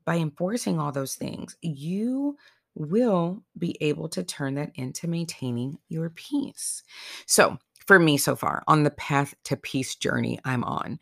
by 0.05 0.17
enforcing 0.17 0.79
all 0.79 0.91
those 0.91 1.15
things, 1.15 1.55
you 1.61 2.37
will 2.75 3.43
be 3.57 3.77
able 3.81 4.09
to 4.09 4.23
turn 4.23 4.55
that 4.55 4.71
into 4.75 5.07
maintaining 5.07 5.77
your 5.89 6.09
peace. 6.09 6.83
So, 7.25 7.57
for 7.87 7.99
me 7.99 8.17
so 8.17 8.35
far 8.35 8.63
on 8.67 8.83
the 8.83 8.91
path 8.91 9.33
to 9.45 9.57
peace 9.57 9.95
journey 9.95 10.39
I'm 10.45 10.63
on. 10.63 10.99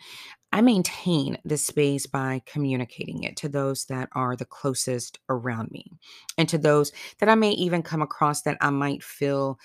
I 0.53 0.61
maintain 0.61 1.37
this 1.45 1.65
space 1.65 2.05
by 2.05 2.41
communicating 2.45 3.23
it 3.23 3.37
to 3.37 3.49
those 3.49 3.85
that 3.85 4.09
are 4.13 4.35
the 4.35 4.45
closest 4.45 5.19
around 5.29 5.71
me 5.71 5.85
and 6.37 6.49
to 6.49 6.57
those 6.57 6.91
that 7.19 7.29
I 7.29 7.35
may 7.35 7.51
even 7.51 7.83
come 7.83 8.01
across 8.01 8.41
that 8.41 8.57
I 8.59 8.69
might 8.69 9.03
feel 9.03 9.59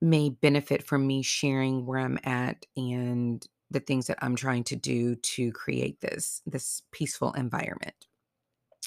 may 0.00 0.30
benefit 0.30 0.84
from 0.84 1.06
me 1.06 1.22
sharing 1.22 1.86
where 1.86 2.00
I'm 2.00 2.18
at 2.24 2.66
and 2.76 3.44
the 3.70 3.80
things 3.80 4.06
that 4.06 4.18
I'm 4.20 4.36
trying 4.36 4.64
to 4.64 4.76
do 4.76 5.16
to 5.16 5.50
create 5.52 6.00
this 6.00 6.42
this 6.46 6.82
peaceful 6.92 7.32
environment. 7.32 8.06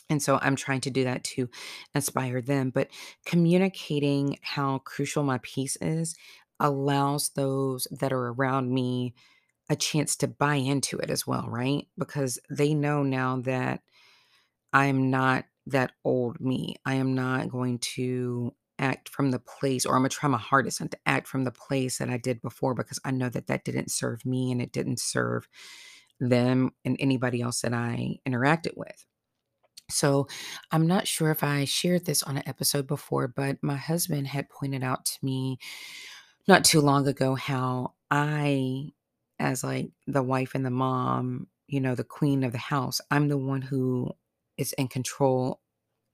And 0.10 0.22
so 0.22 0.38
I'm 0.42 0.56
trying 0.56 0.82
to 0.82 0.92
do 0.92 1.04
that 1.06 1.24
to 1.24 1.50
inspire 1.96 2.42
them, 2.42 2.70
but 2.70 2.90
communicating 3.26 4.38
how 4.42 4.80
crucial 4.80 5.24
my 5.24 5.40
peace 5.42 5.78
is 5.82 6.16
allows 6.60 7.30
those 7.30 7.88
that 7.92 8.14
are 8.14 8.28
around 8.28 8.74
me 8.74 9.14
a 9.70 9.76
chance 9.76 10.16
to 10.18 10.28
buy 10.28 10.56
into 10.56 10.98
it 10.98 11.10
as 11.10 11.26
well, 11.26 11.48
right? 11.50 11.88
Because 11.98 12.40
they 12.50 12.74
know 12.74 13.04
now 13.04 13.38
that 13.42 13.82
I'm 14.72 15.10
not 15.10 15.46
that 15.68 15.94
old 16.04 16.40
me. 16.40 16.76
I 16.86 16.96
am 16.96 17.16
not 17.16 17.50
going 17.50 17.80
to 17.80 18.54
act 18.78 19.10
from 19.10 19.32
the 19.32 19.40
place, 19.40 19.86
or 19.86 19.96
I'm 19.96 20.02
going 20.02 20.10
to 20.10 20.16
try 20.16 20.30
my 20.30 20.38
hardest 20.38 20.82
not 20.82 20.92
to 20.92 21.00
act 21.06 21.28
from 21.28 21.44
the 21.44 21.52
place 21.52 21.98
that 21.98 22.10
I 22.10 22.18
did 22.18 22.42
before 22.42 22.76
because 22.76 23.00
I 23.04 23.12
know 23.12 23.30
that 23.30 23.48
that 23.48 23.64
didn't 23.66 23.92
serve 23.92 24.26
me 24.26 24.52
and 24.52 24.62
it 24.62 24.72
didn't 24.72 25.00
serve 25.00 25.48
them 26.20 26.72
and 26.84 26.98
anybody 27.00 27.42
else 27.42 27.62
that 27.62 27.74
I 27.74 28.20
interacted 28.28 28.76
with. 28.76 29.06
So 29.90 30.28
I'm 30.72 30.88
not 30.88 31.08
sure 31.08 31.30
if 31.32 31.44
I 31.44 31.66
shared 31.66 32.06
this 32.06 32.24
on 32.24 32.38
an 32.38 32.44
episode 32.48 32.88
before, 32.88 33.28
but 33.28 33.58
my 33.62 33.76
husband 33.76 34.28
had 34.28 34.50
pointed 34.50 34.84
out 34.84 35.06
to 35.06 35.18
me 35.22 35.60
not 36.48 36.64
too 36.64 36.82
long 36.82 37.08
ago 37.08 37.36
how 37.36 37.94
I, 38.12 38.92
as 39.40 39.64
like 39.64 39.90
the 40.08 40.24
wife 40.24 40.56
and 40.56 40.66
the 40.66 40.70
mom, 40.70 41.48
you 41.68 41.82
know, 41.82 41.96
the 41.96 42.04
queen 42.04 42.44
of 42.44 42.52
the 42.52 42.58
house, 42.58 43.02
I'm 43.12 43.28
the 43.28 43.38
one 43.38 43.62
who 43.62 44.12
is 44.58 44.74
in 44.74 44.88
control 44.88 45.60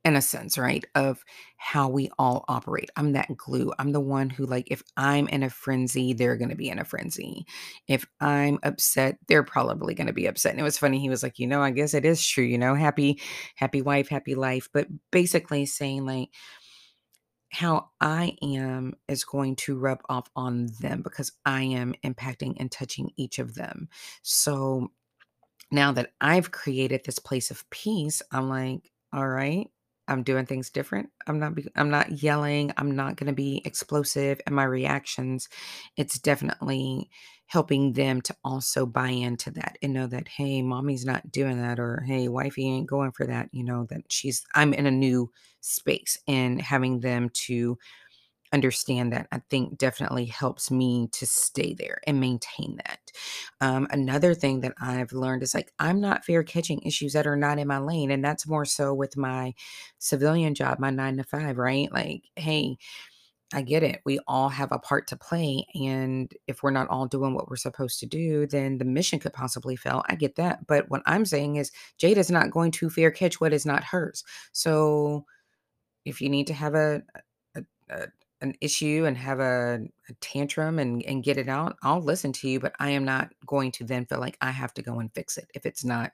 in 0.03 0.15
a 0.15 0.21
sense, 0.21 0.57
right, 0.57 0.83
of 0.95 1.23
how 1.57 1.87
we 1.87 2.09
all 2.17 2.43
operate. 2.47 2.89
I'm 2.95 3.11
that 3.11 3.37
glue. 3.37 3.71
I'm 3.77 3.91
the 3.91 3.99
one 3.99 4.31
who, 4.31 4.47
like, 4.47 4.67
if 4.71 4.81
I'm 4.97 5.27
in 5.27 5.43
a 5.43 5.49
frenzy, 5.49 6.13
they're 6.13 6.37
going 6.37 6.49
to 6.49 6.55
be 6.55 6.69
in 6.69 6.79
a 6.79 6.85
frenzy. 6.85 7.45
If 7.87 8.07
I'm 8.19 8.57
upset, 8.63 9.17
they're 9.27 9.43
probably 9.43 9.93
going 9.93 10.07
to 10.07 10.13
be 10.13 10.25
upset. 10.25 10.53
And 10.53 10.59
it 10.59 10.63
was 10.63 10.79
funny. 10.79 10.99
He 10.99 11.09
was 11.09 11.21
like, 11.21 11.37
you 11.37 11.45
know, 11.45 11.61
I 11.61 11.69
guess 11.69 11.93
it 11.93 12.03
is 12.03 12.25
true, 12.25 12.43
you 12.43 12.57
know, 12.57 12.73
happy, 12.73 13.21
happy 13.55 13.83
wife, 13.83 14.09
happy 14.09 14.33
life. 14.33 14.69
But 14.73 14.87
basically 15.11 15.67
saying, 15.67 16.05
like, 16.05 16.29
how 17.51 17.89
I 17.99 18.37
am 18.41 18.95
is 19.09 19.25
going 19.25 19.57
to 19.57 19.77
rub 19.77 19.99
off 20.07 20.29
on 20.35 20.69
them 20.79 21.01
because 21.01 21.33
I 21.45 21.63
am 21.63 21.93
impacting 22.03 22.55
and 22.57 22.71
touching 22.71 23.11
each 23.17 23.39
of 23.39 23.55
them. 23.55 23.89
So 24.21 24.91
now 25.69 25.91
that 25.91 26.13
I've 26.21 26.51
created 26.51 27.03
this 27.03 27.19
place 27.19 27.51
of 27.51 27.69
peace, 27.69 28.21
I'm 28.31 28.49
like, 28.49 28.89
all 29.13 29.27
right, 29.27 29.69
I'm 30.07 30.23
doing 30.23 30.45
things 30.45 30.69
different. 30.69 31.09
I'm 31.27 31.39
not 31.39 31.55
be, 31.55 31.67
I'm 31.75 31.89
not 31.89 32.23
yelling. 32.23 32.71
I'm 32.77 32.95
not 32.95 33.17
going 33.17 33.27
to 33.27 33.33
be 33.33 33.61
explosive 33.65 34.39
in 34.47 34.53
my 34.53 34.63
reactions. 34.63 35.49
It's 35.97 36.19
definitely 36.19 37.09
helping 37.51 37.93
them 37.93 38.21
to 38.21 38.35
also 38.45 38.85
buy 38.85 39.09
into 39.09 39.51
that 39.51 39.77
and 39.81 39.93
know 39.93 40.07
that 40.07 40.27
hey, 40.27 40.61
mommy's 40.61 41.05
not 41.05 41.31
doing 41.31 41.61
that 41.61 41.79
or 41.79 42.03
hey, 42.07 42.27
wifey 42.29 42.67
ain't 42.67 42.87
going 42.87 43.11
for 43.11 43.25
that, 43.27 43.49
you 43.51 43.63
know, 43.63 43.85
that 43.89 44.01
she's 44.09 44.45
I'm 44.55 44.73
in 44.73 44.85
a 44.85 44.91
new 44.91 45.29
space 45.61 46.17
and 46.27 46.61
having 46.61 47.01
them 47.01 47.29
to 47.47 47.77
understand 48.53 49.13
that 49.13 49.27
I 49.31 49.41
think 49.49 49.77
definitely 49.77 50.25
helps 50.25 50.69
me 50.69 51.07
to 51.13 51.25
stay 51.25 51.73
there 51.73 52.01
and 52.05 52.19
maintain 52.19 52.77
that. 52.85 52.99
Um, 53.61 53.87
another 53.91 54.33
thing 54.33 54.59
that 54.61 54.73
I've 54.81 55.13
learned 55.13 55.43
is 55.43 55.53
like 55.53 55.71
I'm 55.79 56.01
not 56.01 56.25
fair 56.25 56.43
catching 56.43 56.81
issues 56.81 57.13
that 57.13 57.27
are 57.27 57.37
not 57.37 57.59
in 57.59 57.67
my 57.69 57.77
lane, 57.77 58.11
and 58.11 58.23
that's 58.23 58.47
more 58.47 58.65
so 58.65 58.93
with 58.93 59.15
my 59.15 59.53
civilian 59.99 60.53
job, 60.53 60.79
my 60.79 60.89
nine 60.89 61.15
to 61.17 61.23
five, 61.23 61.57
right? 61.57 61.89
Like, 61.93 62.23
hey, 62.35 62.77
I 63.53 63.61
get 63.61 63.83
it. 63.83 64.01
We 64.05 64.19
all 64.27 64.49
have 64.49 64.71
a 64.71 64.79
part 64.79 65.07
to 65.07 65.17
play. 65.17 65.65
And 65.75 66.31
if 66.47 66.63
we're 66.63 66.71
not 66.71 66.87
all 66.89 67.05
doing 67.05 67.33
what 67.33 67.49
we're 67.49 67.57
supposed 67.57 67.99
to 67.99 68.05
do, 68.05 68.47
then 68.47 68.77
the 68.77 68.85
mission 68.85 69.19
could 69.19 69.33
possibly 69.33 69.75
fail. 69.75 70.03
I 70.07 70.15
get 70.15 70.35
that. 70.35 70.65
But 70.67 70.89
what 70.89 71.01
I'm 71.05 71.25
saying 71.25 71.57
is, 71.57 71.71
Jada's 71.99 72.31
not 72.31 72.51
going 72.51 72.71
to 72.71 72.89
fair 72.89 73.11
catch 73.11 73.41
what 73.41 73.53
is 73.53 73.65
not 73.65 73.83
hers. 73.83 74.23
So 74.53 75.25
if 76.05 76.21
you 76.21 76.29
need 76.29 76.47
to 76.47 76.53
have 76.53 76.75
a, 76.75 77.01
a, 77.55 77.63
a 77.89 78.07
an 78.41 78.55
issue 78.59 79.05
and 79.05 79.15
have 79.17 79.39
a, 79.39 79.81
a, 80.09 80.13
tantrum 80.19 80.79
and, 80.79 81.03
and 81.05 81.23
get 81.23 81.37
it 81.37 81.47
out, 81.47 81.77
I'll 81.83 82.01
listen 82.01 82.33
to 82.33 82.49
you, 82.49 82.59
but 82.59 82.73
I 82.79 82.89
am 82.89 83.05
not 83.05 83.29
going 83.45 83.71
to 83.73 83.83
then 83.83 84.05
feel 84.05 84.19
like 84.19 84.35
I 84.41 84.49
have 84.49 84.73
to 84.75 84.81
go 84.81 84.99
and 84.99 85.13
fix 85.13 85.37
it 85.37 85.47
if 85.53 85.65
it's 85.65 85.85
not 85.85 86.11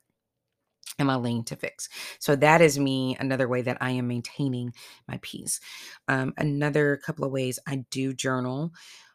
in 1.00 1.08
I 1.08 1.18
lane 1.18 1.44
to 1.46 1.56
fix. 1.56 1.90
So 2.20 2.36
that 2.38 2.62
is 2.62 2.80
me, 2.80 3.16
another 3.20 3.48
way 3.48 3.62
that 3.62 3.78
I 3.82 3.92
am 3.92 4.08
maintaining 4.08 4.74
my 5.08 5.20
peace. 5.22 5.60
Um, 6.08 6.34
another 6.38 6.98
couple 6.98 7.26
of 7.26 7.32
ways 7.32 7.60
I 7.68 7.86
do 7.92 8.14
journal. 8.14 8.72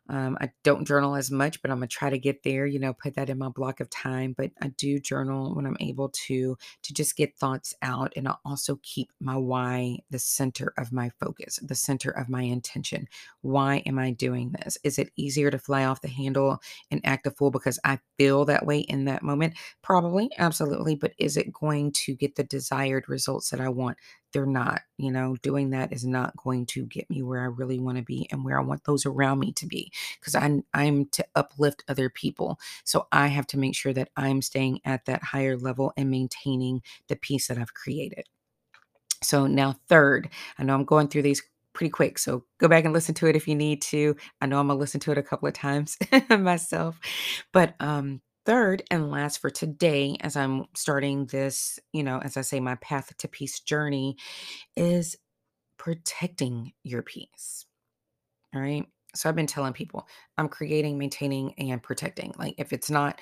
Um, 0.09 0.37
I 0.41 0.51
don't 0.65 0.87
journal 0.87 1.15
as 1.15 1.31
much, 1.31 1.63
but 1.63 1.71
I'm 1.71 1.79
gonna 1.79 1.87
try 1.87 2.11
to 2.11 2.19
get 2.19 2.43
there, 2.43 2.67
you 2.67 2.79
know, 2.79 2.93
put 2.93 3.15
that 3.15 3.31
in 3.31 3.39
my 3.39 3.49
block 3.49 3.81
of 3.81 3.89
time. 3.89 4.35
But 4.37 4.51
I 4.61 4.69
do 4.69 4.99
journal 4.99 5.55
when 5.55 5.65
I'm 5.67 5.77
able 5.81 6.11
to, 6.27 6.59
to 6.83 6.95
just 6.95 7.17
get 7.17 7.37
thoughts 7.39 7.75
out. 7.83 8.13
And 8.17 8.29
I 8.29 8.35
also 8.45 8.79
keep 8.83 9.11
my 9.21 9.37
why 9.37 9.99
the 10.11 10.19
center 10.19 10.75
of 10.77 10.93
my 10.93 11.11
focus, 11.21 11.59
the 11.63 11.75
center 11.75 12.11
of 12.11 12.29
my 12.29 12.43
intention. 12.43 13.09
Why 13.43 13.77
am 13.87 13.99
I 13.99 14.11
doing 14.11 14.53
this? 14.53 14.77
Is 14.85 14.99
it 14.99 15.13
easier 15.17 15.51
to 15.51 15.59
fly 15.59 15.85
off 15.85 16.01
the 16.01 16.09
handle 16.09 16.61
and 16.91 17.01
act 17.05 17.27
a 17.27 17.31
fool 17.31 17.51
because 17.51 17.79
I 17.85 17.99
feel 18.19 18.45
that 18.47 18.67
way 18.67 18.81
in 18.81 19.05
that 19.07 19.23
moment? 19.23 19.55
Probably, 19.83 20.31
absolutely. 20.39 20.95
But 20.97 21.13
is 21.19 21.37
it 21.37 21.53
going 21.53 21.93
to 21.93 22.15
get 22.15 22.37
the 22.37 22.45
desired 22.45 23.09
results 23.09 23.51
that 23.51 23.61
I 23.61 23.69
want? 23.69 23.99
They're 24.33 24.47
not 24.47 24.81
you 24.99 25.11
know 25.11 25.37
doing 25.43 25.71
that 25.71 25.93
is 25.93 26.05
not 26.05 26.37
going 26.37 26.67
to 26.67 26.85
get 26.87 27.09
me 27.11 27.23
where 27.23 27.41
i 27.41 27.45
really 27.45 27.79
want 27.79 27.97
to 27.99 28.05
be 28.05 28.27
and 28.31 28.45
where 28.45 28.59
i 28.59 28.63
want 28.63 28.85
those 28.85 29.07
around 29.07 29.39
me 29.39 29.53
to 29.53 29.67
be 29.67 29.91
because 30.21 30.35
i'm 30.35 30.65
i'm 30.75 31.07
to 31.07 31.25
uplift 31.35 31.85
other 31.89 32.09
people. 32.11 32.59
So 32.85 33.07
i 33.13 33.29
have 33.29 33.47
to 33.49 33.59
make 33.59 33.75
sure 33.75 33.93
that 33.93 34.11
i'm 34.17 34.43
staying 34.43 34.81
at 34.85 35.05
that 35.07 35.23
higher 35.23 35.57
level 35.57 35.93
and 35.97 36.11
maintaining 36.11 36.83
the 37.09 37.17
peace 37.17 37.49
that 37.49 37.59
i've 37.59 37.75
created. 37.75 38.27
So 39.23 39.47
now 39.47 39.77
third 39.89 40.29
i 40.59 40.63
know 40.65 40.75
i'm 40.75 40.85
going 40.85 41.09
through 41.09 41.23
these 41.23 41.43
pretty 41.73 41.91
quick 41.91 42.19
so 42.19 42.45
go 42.59 42.69
back 42.69 42.85
and 42.85 42.93
listen 42.93 43.15
to 43.15 43.27
it 43.27 43.37
if 43.37 43.49
you 43.49 43.55
need 43.55 43.81
to. 43.83 44.17
I 44.41 44.47
know 44.47 44.59
i'm 44.61 44.69
gonna 44.69 44.79
listen 44.79 45.01
to 45.01 45.13
it 45.13 45.19
a 45.19 45.23
couple 45.23 45.49
of 45.49 45.55
times 45.55 45.97
myself 46.31 46.99
but 47.53 47.75
um 47.81 48.21
third 48.45 48.83
and 48.91 49.11
last 49.11 49.39
for 49.39 49.51
today, 49.51 50.17
as 50.21 50.37
I'm 50.37 50.67
starting 50.75 51.27
this, 51.27 51.79
you 51.93 52.03
know, 52.03 52.19
as 52.19 52.37
I 52.37 52.43
say, 52.43 52.61
my 52.61 52.77
path 52.77 53.17
to 53.19 53.29
peace 53.29 53.61
journey, 53.61 54.17
is 54.77 55.17
protecting 55.77 56.73
your 56.83 57.03
peace. 57.03 57.67
All 58.55 58.61
right. 58.61 58.87
So 59.15 59.29
I've 59.29 59.37
been 59.37 59.47
telling 59.47 59.73
people 59.73 60.07
I'm 60.39 60.49
creating, 60.49 60.99
maintaining, 60.99 61.55
and 61.59 61.83
protecting. 61.83 62.35
Like 62.39 62.55
if 62.59 62.73
it's 62.73 62.91
not, 62.91 63.21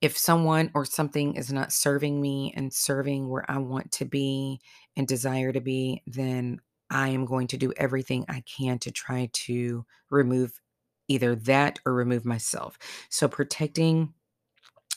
if 0.00 0.16
someone 0.16 0.70
or 0.74 0.84
something 0.84 1.34
is 1.34 1.52
not 1.52 1.72
serving 1.72 2.20
me 2.20 2.52
and 2.56 2.72
serving 2.72 3.28
where 3.28 3.48
I 3.50 3.58
want 3.58 3.90
to 3.92 4.04
be 4.04 4.60
and 4.96 5.06
desire 5.06 5.52
to 5.52 5.60
be, 5.60 6.02
then 6.06 6.60
I 6.90 7.08
am 7.08 7.26
going 7.26 7.48
to 7.48 7.56
do 7.56 7.72
everything 7.76 8.24
I 8.28 8.42
can 8.42 8.78
to 8.80 8.90
try 8.90 9.28
to 9.32 9.84
remove 10.10 10.60
either 11.08 11.34
that 11.34 11.78
or 11.84 11.94
remove 11.94 12.24
myself. 12.24 12.78
So 13.10 13.28
protecting 13.28 14.14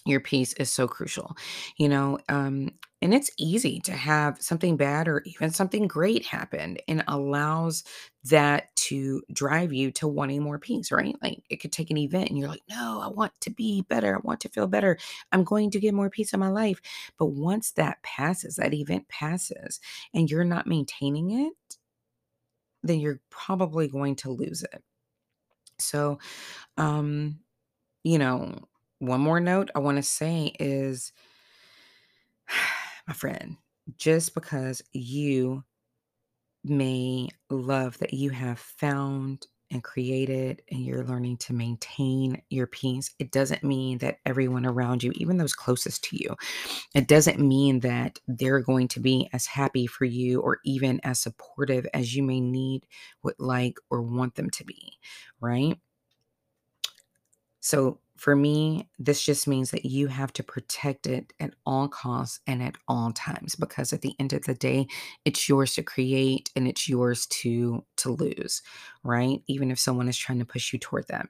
your 0.06 0.20
peace 0.20 0.54
is 0.54 0.72
so 0.72 0.88
crucial 0.88 1.36
you 1.78 1.88
know 1.88 2.18
um 2.30 2.70
and 3.04 3.14
it's 3.16 3.32
easy 3.40 3.80
to 3.80 3.92
have 3.94 4.40
something 4.42 4.78
bad 4.78 5.08
or 5.08 5.24
even 5.26 5.50
something 5.50 5.88
great 5.88 6.26
happen 6.26 6.78
and 6.88 7.04
allows 7.08 7.84
that 8.26 8.76
to 8.76 9.22
drive 9.34 9.74
you 9.74 9.90
to 9.92 10.08
wanting 10.08 10.42
more 10.44 10.60
peace 10.60 10.92
right? 10.92 11.16
Like 11.22 11.44
it 11.50 11.58
could 11.58 11.72
take 11.72 11.90
an 11.90 11.98
event 11.98 12.30
and 12.30 12.38
you're 12.38 12.48
like 12.50 12.62
no 12.70 13.02
i 13.04 13.08
want 13.08 13.34
to 13.42 13.50
be 13.50 13.82
better. 13.90 14.16
I 14.16 14.20
want 14.24 14.40
to 14.42 14.50
feel 14.50 14.68
better. 14.68 14.98
I'm 15.32 15.44
going 15.44 15.72
to 15.72 15.80
get 15.80 15.94
more 15.94 16.10
peace 16.10 16.34
in 16.34 16.40
my 16.40 16.50
life. 16.50 16.80
But 17.18 17.28
once 17.28 17.72
that 17.74 18.02
passes 18.04 18.56
that 18.58 18.74
event 18.74 19.08
passes 19.08 19.80
and 20.14 20.30
you're 20.30 20.44
not 20.44 20.68
maintaining 20.68 21.32
it 21.48 21.54
then 22.84 23.00
you're 23.00 23.20
probably 23.30 23.88
going 23.88 24.16
to 24.18 24.32
lose 24.32 24.64
it. 24.64 24.84
So 25.80 26.20
um 26.78 27.40
you 28.04 28.20
know 28.20 28.56
one 29.02 29.22
more 29.22 29.40
note 29.40 29.72
I 29.74 29.80
want 29.80 29.98
to 29.98 30.04
say 30.04 30.54
is, 30.60 31.12
my 33.08 33.14
friend, 33.14 33.58
just 33.98 34.36
because 34.36 34.82
you 34.94 35.64
may 36.64 37.28
love 37.50 37.98
that 37.98 38.14
you 38.14 38.30
have 38.30 38.60
found 38.60 39.48
and 39.72 39.84
created 39.84 40.62
and 40.70 40.82
you're 40.82 41.04
learning 41.04 41.38
to 41.38 41.54
maintain 41.54 42.42
your 42.50 42.68
peace, 42.68 43.10
it 43.18 43.32
doesn't 43.32 43.64
mean 43.64 43.98
that 44.00 44.18
everyone 44.26 44.68
around 44.68 45.02
you, 45.02 45.12
even 45.16 45.38
those 45.38 45.54
closest 45.54 46.04
to 46.04 46.18
you, 46.18 46.36
it 46.94 47.08
doesn't 47.08 47.40
mean 47.40 47.80
that 47.80 48.20
they're 48.28 48.60
going 48.60 48.88
to 48.90 49.00
be 49.00 49.28
as 49.34 49.48
happy 49.48 49.88
for 49.88 50.06
you 50.06 50.42
or 50.42 50.60
even 50.64 51.00
as 51.04 51.20
supportive 51.20 51.88
as 51.94 52.16
you 52.16 52.22
may 52.22 52.40
need, 52.40 52.86
would 53.24 53.40
like, 53.40 53.78
or 53.90 54.04
want 54.04 54.36
them 54.36 54.50
to 54.52 54.64
be, 54.64 54.94
right? 55.40 55.80
So 57.62 58.00
for 58.22 58.36
me, 58.36 58.88
this 59.00 59.26
just 59.26 59.48
means 59.48 59.72
that 59.72 59.84
you 59.84 60.06
have 60.06 60.32
to 60.34 60.44
protect 60.44 61.08
it 61.08 61.34
at 61.40 61.56
all 61.66 61.88
costs 61.88 62.40
and 62.46 62.62
at 62.62 62.76
all 62.88 63.12
times 63.12 63.56
because 63.56 63.92
at 63.94 64.02
the 64.02 64.14
end 64.20 64.32
of 64.32 64.44
the 64.44 64.54
day, 64.54 64.86
it's 65.26 65.50
yours 65.50 65.74
to 65.74 65.82
create 65.82 66.52
and 66.56 66.68
it's 66.68 66.88
yours 66.88 67.26
to 67.26 67.84
to 67.98 68.12
lose, 68.12 68.62
right? 69.04 69.42
Even 69.48 69.72
if 69.72 69.80
someone 69.80 70.08
is 70.08 70.20
trying 70.20 70.38
to 70.38 70.46
push 70.46 70.72
you 70.72 70.78
toward 70.78 71.08
that. 71.08 71.30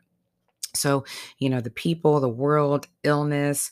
So, 0.76 1.06
you 1.38 1.50
know, 1.50 1.62
the 1.62 1.70
people, 1.70 2.20
the 2.20 2.28
world, 2.28 2.88
illness, 3.06 3.72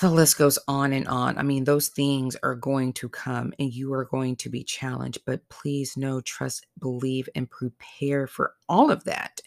the 0.00 0.10
list 0.10 0.38
goes 0.38 0.58
on 0.68 0.92
and 0.92 1.08
on. 1.08 1.38
I 1.38 1.42
mean, 1.42 1.64
those 1.64 1.88
things 1.88 2.36
are 2.42 2.54
going 2.54 2.92
to 2.94 3.08
come 3.08 3.52
and 3.58 3.72
you 3.72 3.92
are 3.94 4.04
going 4.04 4.36
to 4.36 4.50
be 4.50 4.62
challenged, 4.62 5.20
but 5.26 5.48
please 5.48 5.96
know, 5.96 6.20
trust, 6.20 6.66
believe, 6.78 7.28
and 7.34 7.50
prepare 7.50 8.26
for 8.26 8.54
all 8.68 8.90
of 8.90 9.04
that, 9.04 9.40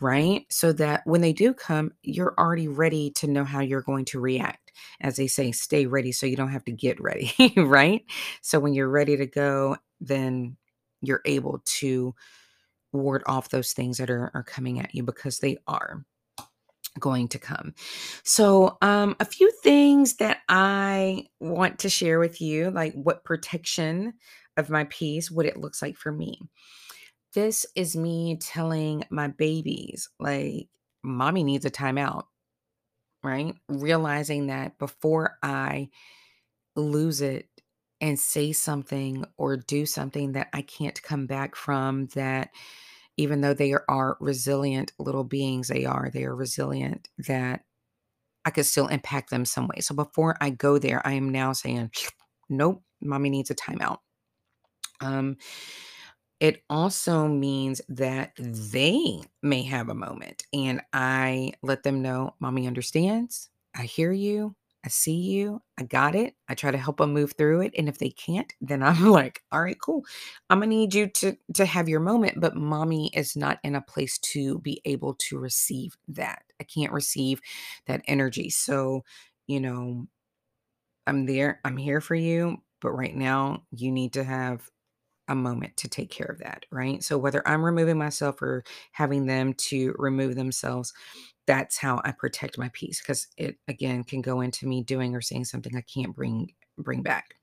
right? 0.00 0.46
So 0.50 0.72
that 0.74 1.02
when 1.04 1.20
they 1.20 1.32
do 1.32 1.52
come, 1.52 1.92
you're 2.02 2.34
already 2.38 2.68
ready 2.68 3.10
to 3.16 3.26
know 3.26 3.44
how 3.44 3.60
you're 3.60 3.82
going 3.82 4.06
to 4.06 4.20
react. 4.20 4.72
As 5.00 5.16
they 5.16 5.26
say, 5.26 5.52
stay 5.52 5.86
ready 5.86 6.12
so 6.12 6.26
you 6.26 6.36
don't 6.36 6.52
have 6.52 6.64
to 6.64 6.72
get 6.72 7.00
ready, 7.00 7.32
right? 7.56 8.04
So 8.40 8.60
when 8.60 8.74
you're 8.74 8.88
ready 8.88 9.16
to 9.16 9.26
go, 9.26 9.76
then 10.00 10.56
you're 11.02 11.22
able 11.24 11.60
to 11.64 12.14
ward 12.92 13.22
off 13.26 13.50
those 13.50 13.72
things 13.72 13.98
that 13.98 14.10
are, 14.10 14.30
are 14.34 14.42
coming 14.42 14.80
at 14.80 14.94
you 14.94 15.02
because 15.02 15.38
they 15.38 15.58
are 15.66 16.04
going 16.98 17.28
to 17.28 17.38
come. 17.38 17.74
So, 18.24 18.78
um, 18.82 19.16
a 19.20 19.24
few 19.24 19.50
things 19.62 20.16
that 20.16 20.38
I 20.48 21.26
want 21.40 21.80
to 21.80 21.88
share 21.88 22.18
with 22.18 22.40
you, 22.40 22.70
like 22.70 22.94
what 22.94 23.24
protection 23.24 24.14
of 24.56 24.70
my 24.70 24.84
peace, 24.84 25.30
what 25.30 25.46
it 25.46 25.56
looks 25.56 25.80
like 25.82 25.96
for 25.96 26.12
me. 26.12 26.40
This 27.34 27.66
is 27.74 27.96
me 27.96 28.38
telling 28.40 29.04
my 29.10 29.28
babies, 29.28 30.08
like, 30.18 30.68
mommy 31.04 31.44
needs 31.44 31.64
a 31.64 31.70
timeout, 31.70 32.24
right? 33.22 33.54
Realizing 33.68 34.48
that 34.48 34.78
before 34.78 35.36
I 35.42 35.90
lose 36.74 37.20
it 37.20 37.48
and 38.00 38.18
say 38.18 38.52
something 38.52 39.24
or 39.36 39.56
do 39.56 39.84
something 39.84 40.32
that 40.32 40.48
I 40.52 40.62
can't 40.62 41.00
come 41.02 41.26
back 41.26 41.54
from, 41.54 42.06
that 42.14 42.50
even 43.18 43.42
though 43.42 43.52
they 43.52 43.74
are 43.88 44.16
resilient 44.20 44.92
little 44.98 45.24
beings, 45.24 45.68
they 45.68 45.84
are, 45.84 46.08
they 46.10 46.24
are 46.24 46.34
resilient, 46.34 47.08
that 47.26 47.64
I 48.44 48.50
could 48.50 48.64
still 48.64 48.86
impact 48.86 49.28
them 49.30 49.44
some 49.44 49.68
way. 49.68 49.80
So 49.80 49.94
before 49.94 50.36
I 50.40 50.50
go 50.50 50.78
there, 50.78 51.06
I 51.06 51.12
am 51.12 51.28
now 51.28 51.52
saying, 51.52 51.90
nope, 52.48 52.82
mommy 53.02 53.28
needs 53.28 53.50
a 53.50 53.54
timeout. 53.54 53.98
Um, 55.00 55.36
it 56.40 56.62
also 56.70 57.26
means 57.26 57.80
that 57.88 58.32
they 58.38 59.20
may 59.42 59.62
have 59.64 59.88
a 59.88 59.94
moment 59.94 60.44
and 60.52 60.80
I 60.92 61.52
let 61.62 61.82
them 61.82 62.00
know, 62.00 62.34
mommy 62.38 62.66
understands. 62.66 63.50
I 63.74 63.82
hear 63.82 64.12
you. 64.12 64.54
I 64.88 64.90
see 64.90 65.16
you. 65.16 65.60
I 65.78 65.82
got 65.84 66.14
it. 66.14 66.34
I 66.48 66.54
try 66.54 66.70
to 66.70 66.78
help 66.78 66.96
them 66.96 67.12
move 67.12 67.34
through 67.36 67.60
it. 67.60 67.74
And 67.76 67.90
if 67.90 67.98
they 67.98 68.08
can't, 68.08 68.50
then 68.62 68.82
I'm 68.82 69.04
like, 69.10 69.42
all 69.52 69.62
right, 69.62 69.78
cool. 69.78 70.06
I'm 70.48 70.60
gonna 70.60 70.68
need 70.70 70.94
you 70.94 71.08
to 71.08 71.36
to 71.54 71.66
have 71.66 71.90
your 71.90 72.00
moment, 72.00 72.40
but 72.40 72.56
mommy 72.56 73.10
is 73.14 73.36
not 73.36 73.58
in 73.62 73.74
a 73.74 73.82
place 73.82 74.18
to 74.32 74.60
be 74.60 74.80
able 74.86 75.14
to 75.28 75.38
receive 75.38 75.96
that. 76.08 76.42
I 76.60 76.64
can't 76.64 76.92
receive 76.92 77.40
that 77.86 78.00
energy. 78.08 78.50
So, 78.50 79.04
you 79.46 79.60
know, 79.60 80.06
I'm 81.06 81.26
there. 81.26 81.60
I'm 81.64 81.76
here 81.76 82.00
for 82.00 82.14
you, 82.14 82.58
but 82.80 82.92
right 82.92 83.14
now 83.14 83.62
you 83.70 83.90
need 83.90 84.12
to 84.14 84.24
have 84.24 84.68
a 85.28 85.34
moment 85.36 85.76
to 85.78 85.88
take 85.88 86.10
care 86.10 86.26
of 86.26 86.40
that, 86.40 86.66
right? 86.72 87.02
So 87.04 87.18
whether 87.18 87.46
I'm 87.48 87.64
removing 87.64 87.98
myself 87.98 88.42
or 88.42 88.64
having 88.92 89.26
them 89.26 89.54
to 89.54 89.94
remove 89.98 90.36
themselves, 90.36 90.92
that's 91.48 91.78
how 91.78 92.00
I 92.04 92.12
protect 92.12 92.58
my 92.58 92.70
peace 92.74 93.00
because 93.00 93.26
it 93.38 93.56
again 93.66 94.04
can 94.04 94.20
go 94.20 94.42
into 94.42 94.66
me 94.68 94.82
doing 94.82 95.14
or 95.14 95.22
saying 95.22 95.46
something 95.46 95.74
I 95.74 95.80
can't 95.80 96.14
bring 96.14 96.52
bring 96.76 97.02
back. 97.02 97.34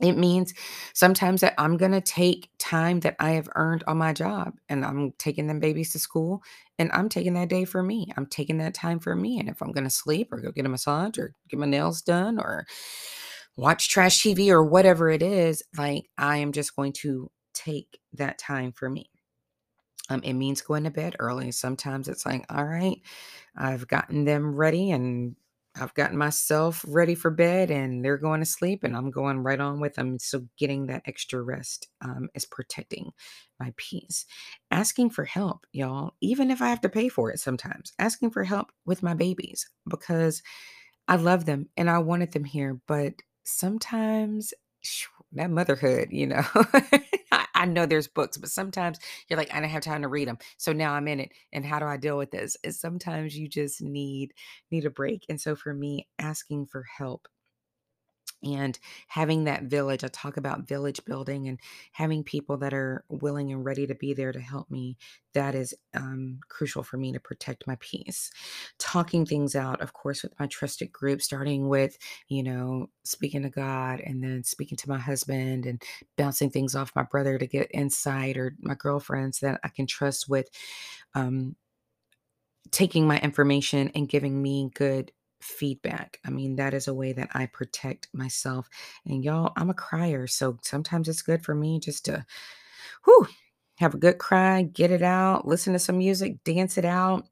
It 0.00 0.12
means 0.12 0.52
sometimes 0.92 1.40
that 1.40 1.54
I'm 1.56 1.78
going 1.78 1.92
to 1.92 2.00
take 2.02 2.50
time 2.58 3.00
that 3.00 3.16
I 3.18 3.30
have 3.30 3.48
earned 3.54 3.82
on 3.86 3.96
my 3.96 4.12
job 4.12 4.54
and 4.68 4.84
I'm 4.84 5.12
taking 5.18 5.46
them 5.46 5.58
babies 5.58 5.92
to 5.92 5.98
school 5.98 6.42
and 6.78 6.90
I'm 6.92 7.08
taking 7.08 7.32
that 7.34 7.48
day 7.48 7.64
for 7.64 7.82
me. 7.82 8.12
I'm 8.16 8.26
taking 8.26 8.58
that 8.58 8.74
time 8.74 8.98
for 8.98 9.16
me. 9.16 9.38
And 9.38 9.48
if 9.48 9.62
I'm 9.62 9.72
going 9.72 9.84
to 9.84 9.90
sleep 9.90 10.32
or 10.32 10.40
go 10.40 10.50
get 10.50 10.66
a 10.66 10.68
massage 10.68 11.16
or 11.16 11.32
get 11.48 11.60
my 11.60 11.66
nails 11.66 12.02
done 12.02 12.38
or 12.38 12.66
watch 13.56 13.88
trash 13.88 14.20
TV 14.20 14.50
or 14.50 14.64
whatever 14.64 15.08
it 15.08 15.22
is, 15.22 15.62
like 15.78 16.06
I 16.18 16.38
am 16.38 16.52
just 16.52 16.76
going 16.76 16.92
to 16.94 17.30
take 17.54 17.98
that 18.14 18.36
time 18.36 18.72
for 18.72 18.90
me. 18.90 19.08
Um, 20.10 20.22
it 20.22 20.34
means 20.34 20.60
going 20.60 20.84
to 20.84 20.90
bed 20.90 21.16
early. 21.18 21.50
Sometimes 21.50 22.08
it's 22.08 22.26
like, 22.26 22.44
all 22.50 22.64
right, 22.64 23.00
I've 23.56 23.88
gotten 23.88 24.24
them 24.24 24.54
ready 24.54 24.90
and 24.90 25.36
I've 25.80 25.94
gotten 25.94 26.16
myself 26.16 26.84
ready 26.86 27.16
for 27.16 27.30
bed 27.30 27.70
and 27.70 28.04
they're 28.04 28.18
going 28.18 28.40
to 28.40 28.46
sleep 28.46 28.84
and 28.84 28.96
I'm 28.96 29.10
going 29.10 29.38
right 29.42 29.58
on 29.58 29.80
with 29.80 29.94
them. 29.94 30.18
So 30.20 30.46
getting 30.56 30.86
that 30.86 31.02
extra 31.06 31.42
rest 31.42 31.88
um, 32.00 32.28
is 32.34 32.44
protecting 32.46 33.12
my 33.58 33.72
peace. 33.76 34.26
Asking 34.70 35.10
for 35.10 35.24
help, 35.24 35.66
y'all, 35.72 36.14
even 36.20 36.50
if 36.50 36.62
I 36.62 36.68
have 36.68 36.80
to 36.82 36.88
pay 36.88 37.08
for 37.08 37.30
it 37.32 37.40
sometimes, 37.40 37.92
asking 37.98 38.30
for 38.30 38.44
help 38.44 38.70
with 38.86 39.02
my 39.02 39.14
babies 39.14 39.68
because 39.88 40.42
I 41.08 41.16
love 41.16 41.44
them 41.46 41.68
and 41.76 41.90
I 41.90 41.98
wanted 41.98 42.32
them 42.32 42.44
here. 42.44 42.80
But 42.86 43.14
sometimes 43.44 44.54
that 45.32 45.50
motherhood, 45.50 46.08
you 46.10 46.26
know, 46.28 46.44
I 47.54 47.66
know 47.66 47.86
there's 47.86 48.08
books, 48.08 48.36
but 48.36 48.50
sometimes 48.50 48.98
you're 49.28 49.36
like, 49.38 49.54
I 49.54 49.60
don't 49.60 49.68
have 49.68 49.82
time 49.82 50.02
to 50.02 50.08
read 50.08 50.28
them. 50.28 50.38
So 50.56 50.72
now 50.72 50.92
I'm 50.92 51.08
in 51.08 51.20
it. 51.20 51.30
And 51.52 51.64
how 51.64 51.78
do 51.78 51.86
I 51.86 51.96
deal 51.96 52.18
with 52.18 52.30
this? 52.30 52.56
Is 52.64 52.80
sometimes 52.80 53.36
you 53.36 53.48
just 53.48 53.80
need 53.82 54.32
need 54.70 54.84
a 54.84 54.90
break. 54.90 55.24
And 55.28 55.40
so 55.40 55.54
for 55.56 55.72
me, 55.74 56.08
asking 56.18 56.66
for 56.66 56.84
help 56.98 57.28
and 58.44 58.78
having 59.08 59.44
that 59.44 59.64
village 59.64 60.04
i 60.04 60.08
talk 60.08 60.36
about 60.36 60.68
village 60.68 61.04
building 61.04 61.48
and 61.48 61.58
having 61.92 62.22
people 62.22 62.56
that 62.56 62.74
are 62.74 63.04
willing 63.08 63.52
and 63.52 63.64
ready 63.64 63.86
to 63.86 63.94
be 63.94 64.14
there 64.14 64.32
to 64.32 64.40
help 64.40 64.70
me 64.70 64.96
that 65.34 65.54
is 65.54 65.74
um, 65.94 66.38
crucial 66.48 66.82
for 66.82 66.96
me 66.96 67.12
to 67.12 67.20
protect 67.20 67.66
my 67.66 67.76
peace. 67.80 68.30
Talking 68.78 69.26
things 69.26 69.54
out 69.54 69.80
of 69.80 69.92
course 69.92 70.22
with 70.22 70.38
my 70.38 70.46
trusted 70.46 70.92
group 70.92 71.20
starting 71.20 71.68
with 71.68 71.98
you 72.28 72.42
know 72.42 72.88
speaking 73.04 73.42
to 73.42 73.50
god 73.50 74.00
and 74.00 74.22
then 74.22 74.42
speaking 74.44 74.76
to 74.78 74.88
my 74.88 74.98
husband 74.98 75.66
and 75.66 75.82
bouncing 76.16 76.50
things 76.50 76.74
off 76.74 76.94
my 76.94 77.02
brother 77.02 77.36
to 77.36 77.46
get 77.46 77.70
insight 77.72 78.36
or 78.36 78.54
my 78.60 78.74
girlfriends 78.74 79.40
that 79.40 79.60
i 79.64 79.68
can 79.68 79.86
trust 79.86 80.28
with 80.28 80.48
um, 81.14 81.54
taking 82.70 83.06
my 83.06 83.18
information 83.20 83.90
and 83.94 84.08
giving 84.08 84.40
me 84.40 84.70
good 84.74 85.12
feedback. 85.44 86.18
I 86.24 86.30
mean, 86.30 86.56
that 86.56 86.74
is 86.74 86.88
a 86.88 86.94
way 86.94 87.12
that 87.12 87.30
I 87.34 87.46
protect 87.46 88.08
myself. 88.12 88.68
And 89.04 89.24
y'all, 89.24 89.52
I'm 89.56 89.70
a 89.70 89.74
crier. 89.74 90.26
So 90.26 90.58
sometimes 90.62 91.08
it's 91.08 91.22
good 91.22 91.44
for 91.44 91.54
me 91.54 91.78
just 91.80 92.06
to 92.06 92.24
whew, 93.04 93.28
have 93.78 93.94
a 93.94 93.98
good 93.98 94.18
cry, 94.18 94.62
get 94.62 94.90
it 94.90 95.02
out, 95.02 95.46
listen 95.46 95.72
to 95.72 95.78
some 95.78 95.98
music, 95.98 96.42
dance 96.44 96.78
it 96.78 96.84
out. 96.84 97.26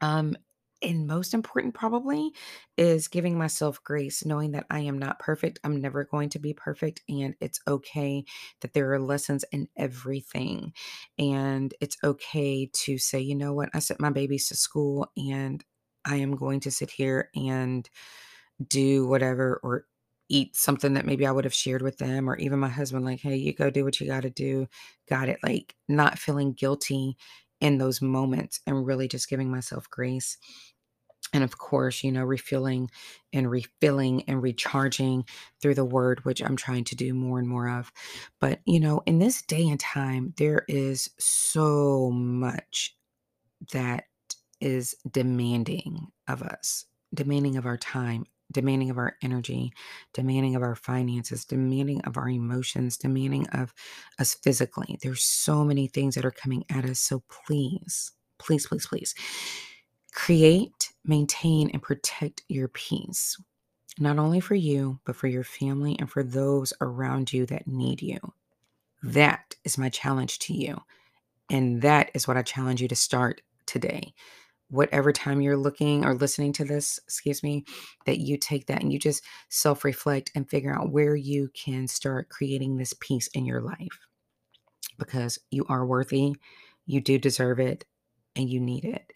Um, 0.00 0.36
and 0.82 1.06
most 1.06 1.34
important, 1.34 1.74
probably, 1.74 2.30
is 2.78 3.08
giving 3.08 3.36
myself 3.36 3.82
grace, 3.84 4.24
knowing 4.24 4.52
that 4.52 4.64
I 4.70 4.80
am 4.80 4.98
not 4.98 5.18
perfect. 5.18 5.60
I'm 5.62 5.80
never 5.80 6.04
going 6.04 6.30
to 6.30 6.38
be 6.38 6.54
perfect. 6.54 7.02
And 7.06 7.34
it's 7.38 7.60
okay 7.68 8.24
that 8.62 8.72
there 8.72 8.90
are 8.94 8.98
lessons 8.98 9.44
in 9.52 9.68
everything. 9.76 10.72
And 11.18 11.74
it's 11.82 11.98
okay 12.02 12.70
to 12.72 12.96
say, 12.96 13.20
you 13.20 13.34
know 13.34 13.52
what, 13.52 13.68
I 13.74 13.80
sent 13.80 14.00
my 14.00 14.08
babies 14.08 14.48
to 14.48 14.56
school 14.56 15.10
and 15.18 15.62
I 16.04 16.16
am 16.16 16.36
going 16.36 16.60
to 16.60 16.70
sit 16.70 16.90
here 16.90 17.30
and 17.34 17.88
do 18.66 19.06
whatever 19.06 19.60
or 19.62 19.86
eat 20.28 20.54
something 20.54 20.94
that 20.94 21.06
maybe 21.06 21.26
I 21.26 21.32
would 21.32 21.44
have 21.44 21.54
shared 21.54 21.82
with 21.82 21.98
them 21.98 22.28
or 22.30 22.36
even 22.36 22.60
my 22.60 22.68
husband 22.68 23.04
like 23.04 23.20
hey 23.20 23.36
you 23.36 23.52
go 23.52 23.68
do 23.70 23.84
what 23.84 24.00
you 24.00 24.06
got 24.06 24.22
to 24.22 24.30
do. 24.30 24.68
Got 25.08 25.28
it 25.28 25.40
like 25.42 25.74
not 25.88 26.18
feeling 26.18 26.52
guilty 26.52 27.16
in 27.60 27.78
those 27.78 28.00
moments 28.00 28.60
and 28.66 28.86
really 28.86 29.08
just 29.08 29.28
giving 29.28 29.50
myself 29.50 29.90
grace. 29.90 30.38
And 31.32 31.44
of 31.44 31.58
course 31.58 32.04
you 32.04 32.12
know 32.12 32.24
refueling 32.24 32.90
and 33.32 33.50
refilling 33.50 34.22
and 34.28 34.42
recharging 34.42 35.24
through 35.60 35.74
the 35.74 35.84
word 35.84 36.24
which 36.24 36.42
I'm 36.42 36.56
trying 36.56 36.84
to 36.84 36.96
do 36.96 37.12
more 37.14 37.38
and 37.38 37.48
more 37.48 37.68
of. 37.68 37.92
But 38.40 38.60
you 38.66 38.80
know 38.80 39.02
in 39.06 39.18
this 39.18 39.42
day 39.42 39.68
and 39.68 39.80
time 39.80 40.34
there 40.36 40.64
is 40.68 41.10
so 41.18 42.10
much 42.12 42.96
that 43.72 44.04
is 44.60 44.94
demanding 45.10 46.08
of 46.28 46.42
us, 46.42 46.86
demanding 47.14 47.56
of 47.56 47.66
our 47.66 47.76
time, 47.76 48.26
demanding 48.52 48.90
of 48.90 48.98
our 48.98 49.16
energy, 49.22 49.72
demanding 50.12 50.56
of 50.56 50.62
our 50.62 50.74
finances, 50.74 51.44
demanding 51.44 52.00
of 52.02 52.16
our 52.16 52.28
emotions, 52.28 52.96
demanding 52.96 53.46
of 53.50 53.72
us 54.18 54.34
physically. 54.34 54.98
There's 55.02 55.22
so 55.22 55.64
many 55.64 55.86
things 55.86 56.14
that 56.14 56.24
are 56.24 56.30
coming 56.30 56.64
at 56.70 56.84
us. 56.84 57.00
So 57.00 57.22
please, 57.46 58.12
please, 58.38 58.66
please, 58.66 58.86
please 58.86 59.14
create, 60.12 60.92
maintain, 61.04 61.70
and 61.70 61.82
protect 61.82 62.42
your 62.48 62.68
peace, 62.68 63.40
not 63.98 64.18
only 64.18 64.40
for 64.40 64.54
you, 64.54 64.98
but 65.04 65.16
for 65.16 65.28
your 65.28 65.44
family 65.44 65.96
and 65.98 66.10
for 66.10 66.22
those 66.22 66.72
around 66.80 67.32
you 67.32 67.46
that 67.46 67.66
need 67.66 68.02
you. 68.02 68.18
That 69.02 69.54
is 69.64 69.78
my 69.78 69.88
challenge 69.88 70.38
to 70.40 70.54
you. 70.54 70.80
And 71.48 71.82
that 71.82 72.10
is 72.14 72.28
what 72.28 72.36
I 72.36 72.42
challenge 72.42 72.82
you 72.82 72.88
to 72.88 72.96
start 72.96 73.40
today 73.66 74.14
whatever 74.70 75.12
time 75.12 75.40
you're 75.40 75.56
looking 75.56 76.04
or 76.04 76.14
listening 76.14 76.52
to 76.54 76.64
this, 76.64 76.98
excuse 77.04 77.42
me, 77.42 77.64
that 78.06 78.18
you 78.18 78.36
take 78.36 78.66
that 78.66 78.82
and 78.82 78.92
you 78.92 78.98
just 78.98 79.24
self 79.48 79.84
reflect 79.84 80.30
and 80.34 80.48
figure 80.48 80.74
out 80.74 80.90
where 80.90 81.16
you 81.16 81.50
can 81.54 81.86
start 81.88 82.28
creating 82.28 82.76
this 82.76 82.94
peace 83.00 83.28
in 83.28 83.44
your 83.44 83.60
life 83.60 84.06
because 84.98 85.38
you 85.50 85.64
are 85.68 85.84
worthy, 85.86 86.36
you 86.86 87.00
do 87.00 87.18
deserve 87.18 87.58
it, 87.58 87.84
and 88.36 88.48
you 88.48 88.60
need 88.60 88.84
it. 88.84 89.12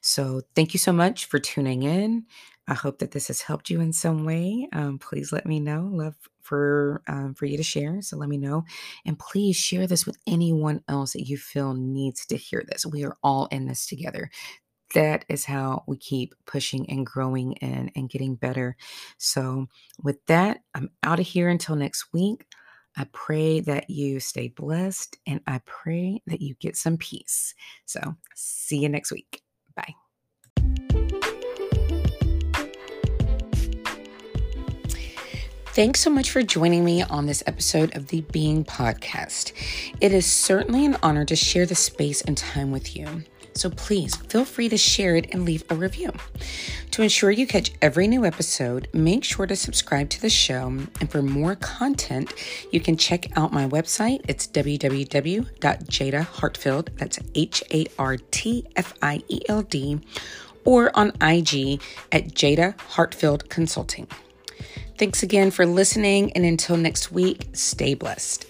So, 0.00 0.42
thank 0.54 0.74
you 0.74 0.78
so 0.78 0.92
much 0.92 1.24
for 1.26 1.38
tuning 1.38 1.82
in. 1.82 2.26
I 2.68 2.74
hope 2.74 2.98
that 2.98 3.12
this 3.12 3.28
has 3.28 3.40
helped 3.40 3.70
you 3.70 3.80
in 3.80 3.94
some 3.94 4.26
way. 4.26 4.68
Um, 4.74 4.98
please 4.98 5.32
let 5.32 5.46
me 5.46 5.58
know. 5.58 5.88
Love 5.90 6.14
for 6.42 7.02
um, 7.08 7.34
for 7.34 7.46
you 7.46 7.56
to 7.56 7.62
share. 7.62 8.02
So 8.02 8.16
let 8.16 8.28
me 8.28 8.36
know, 8.36 8.64
and 9.06 9.18
please 9.18 9.56
share 9.56 9.86
this 9.86 10.06
with 10.06 10.18
anyone 10.26 10.82
else 10.88 11.14
that 11.14 11.28
you 11.28 11.38
feel 11.38 11.72
needs 11.74 12.26
to 12.26 12.36
hear 12.36 12.62
this. 12.68 12.84
We 12.84 13.04
are 13.04 13.16
all 13.22 13.46
in 13.50 13.66
this 13.66 13.86
together 13.86 14.30
that 14.94 15.24
is 15.28 15.44
how 15.44 15.84
we 15.86 15.96
keep 15.96 16.34
pushing 16.46 16.88
and 16.90 17.04
growing 17.06 17.58
and, 17.58 17.90
and 17.94 18.10
getting 18.10 18.34
better. 18.34 18.76
So, 19.18 19.66
with 20.02 20.24
that, 20.26 20.60
I'm 20.74 20.90
out 21.02 21.20
of 21.20 21.26
here 21.26 21.48
until 21.48 21.76
next 21.76 22.12
week. 22.12 22.46
I 22.96 23.06
pray 23.12 23.60
that 23.60 23.90
you 23.90 24.18
stay 24.18 24.48
blessed 24.48 25.18
and 25.26 25.40
I 25.46 25.60
pray 25.66 26.22
that 26.26 26.40
you 26.40 26.54
get 26.54 26.76
some 26.76 26.96
peace. 26.96 27.54
So, 27.84 28.16
see 28.34 28.78
you 28.78 28.88
next 28.88 29.12
week. 29.12 29.42
Bye. 29.76 29.94
Thanks 35.78 36.00
so 36.00 36.10
much 36.10 36.32
for 36.32 36.42
joining 36.42 36.84
me 36.84 37.04
on 37.04 37.26
this 37.26 37.44
episode 37.46 37.94
of 37.94 38.08
the 38.08 38.22
Being 38.32 38.64
Podcast. 38.64 39.52
It 40.00 40.12
is 40.12 40.26
certainly 40.26 40.84
an 40.84 40.96
honor 41.04 41.24
to 41.26 41.36
share 41.36 41.66
the 41.66 41.76
space 41.76 42.20
and 42.22 42.36
time 42.36 42.72
with 42.72 42.96
you. 42.96 43.22
So 43.58 43.70
please 43.70 44.14
feel 44.14 44.44
free 44.44 44.68
to 44.68 44.76
share 44.76 45.16
it 45.16 45.30
and 45.32 45.44
leave 45.44 45.64
a 45.68 45.74
review. 45.74 46.12
To 46.92 47.02
ensure 47.02 47.32
you 47.32 47.44
catch 47.44 47.72
every 47.82 48.06
new 48.06 48.24
episode, 48.24 48.86
make 48.92 49.24
sure 49.24 49.46
to 49.46 49.56
subscribe 49.56 50.10
to 50.10 50.22
the 50.22 50.30
show. 50.30 50.66
And 50.66 51.10
for 51.10 51.22
more 51.22 51.56
content, 51.56 52.32
you 52.70 52.78
can 52.78 52.96
check 52.96 53.36
out 53.36 53.52
my 53.52 53.66
website. 53.66 54.20
It's 54.28 54.46
www.jadahartfield. 54.46 56.98
That's 56.98 57.18
H 57.34 57.64
A 57.72 57.86
R 57.98 58.16
T 58.30 58.64
F 58.76 58.94
I 59.02 59.24
E 59.28 59.40
L 59.48 59.62
D. 59.62 59.98
Or 60.64 60.96
on 60.96 61.08
IG 61.20 61.82
at 62.12 62.28
Jada 62.34 62.78
Hartfield 62.78 63.48
Consulting. 63.48 64.06
Thanks 64.98 65.24
again 65.24 65.50
for 65.50 65.66
listening, 65.66 66.30
and 66.32 66.44
until 66.44 66.76
next 66.76 67.10
week, 67.10 67.48
stay 67.54 67.94
blessed. 67.94 68.44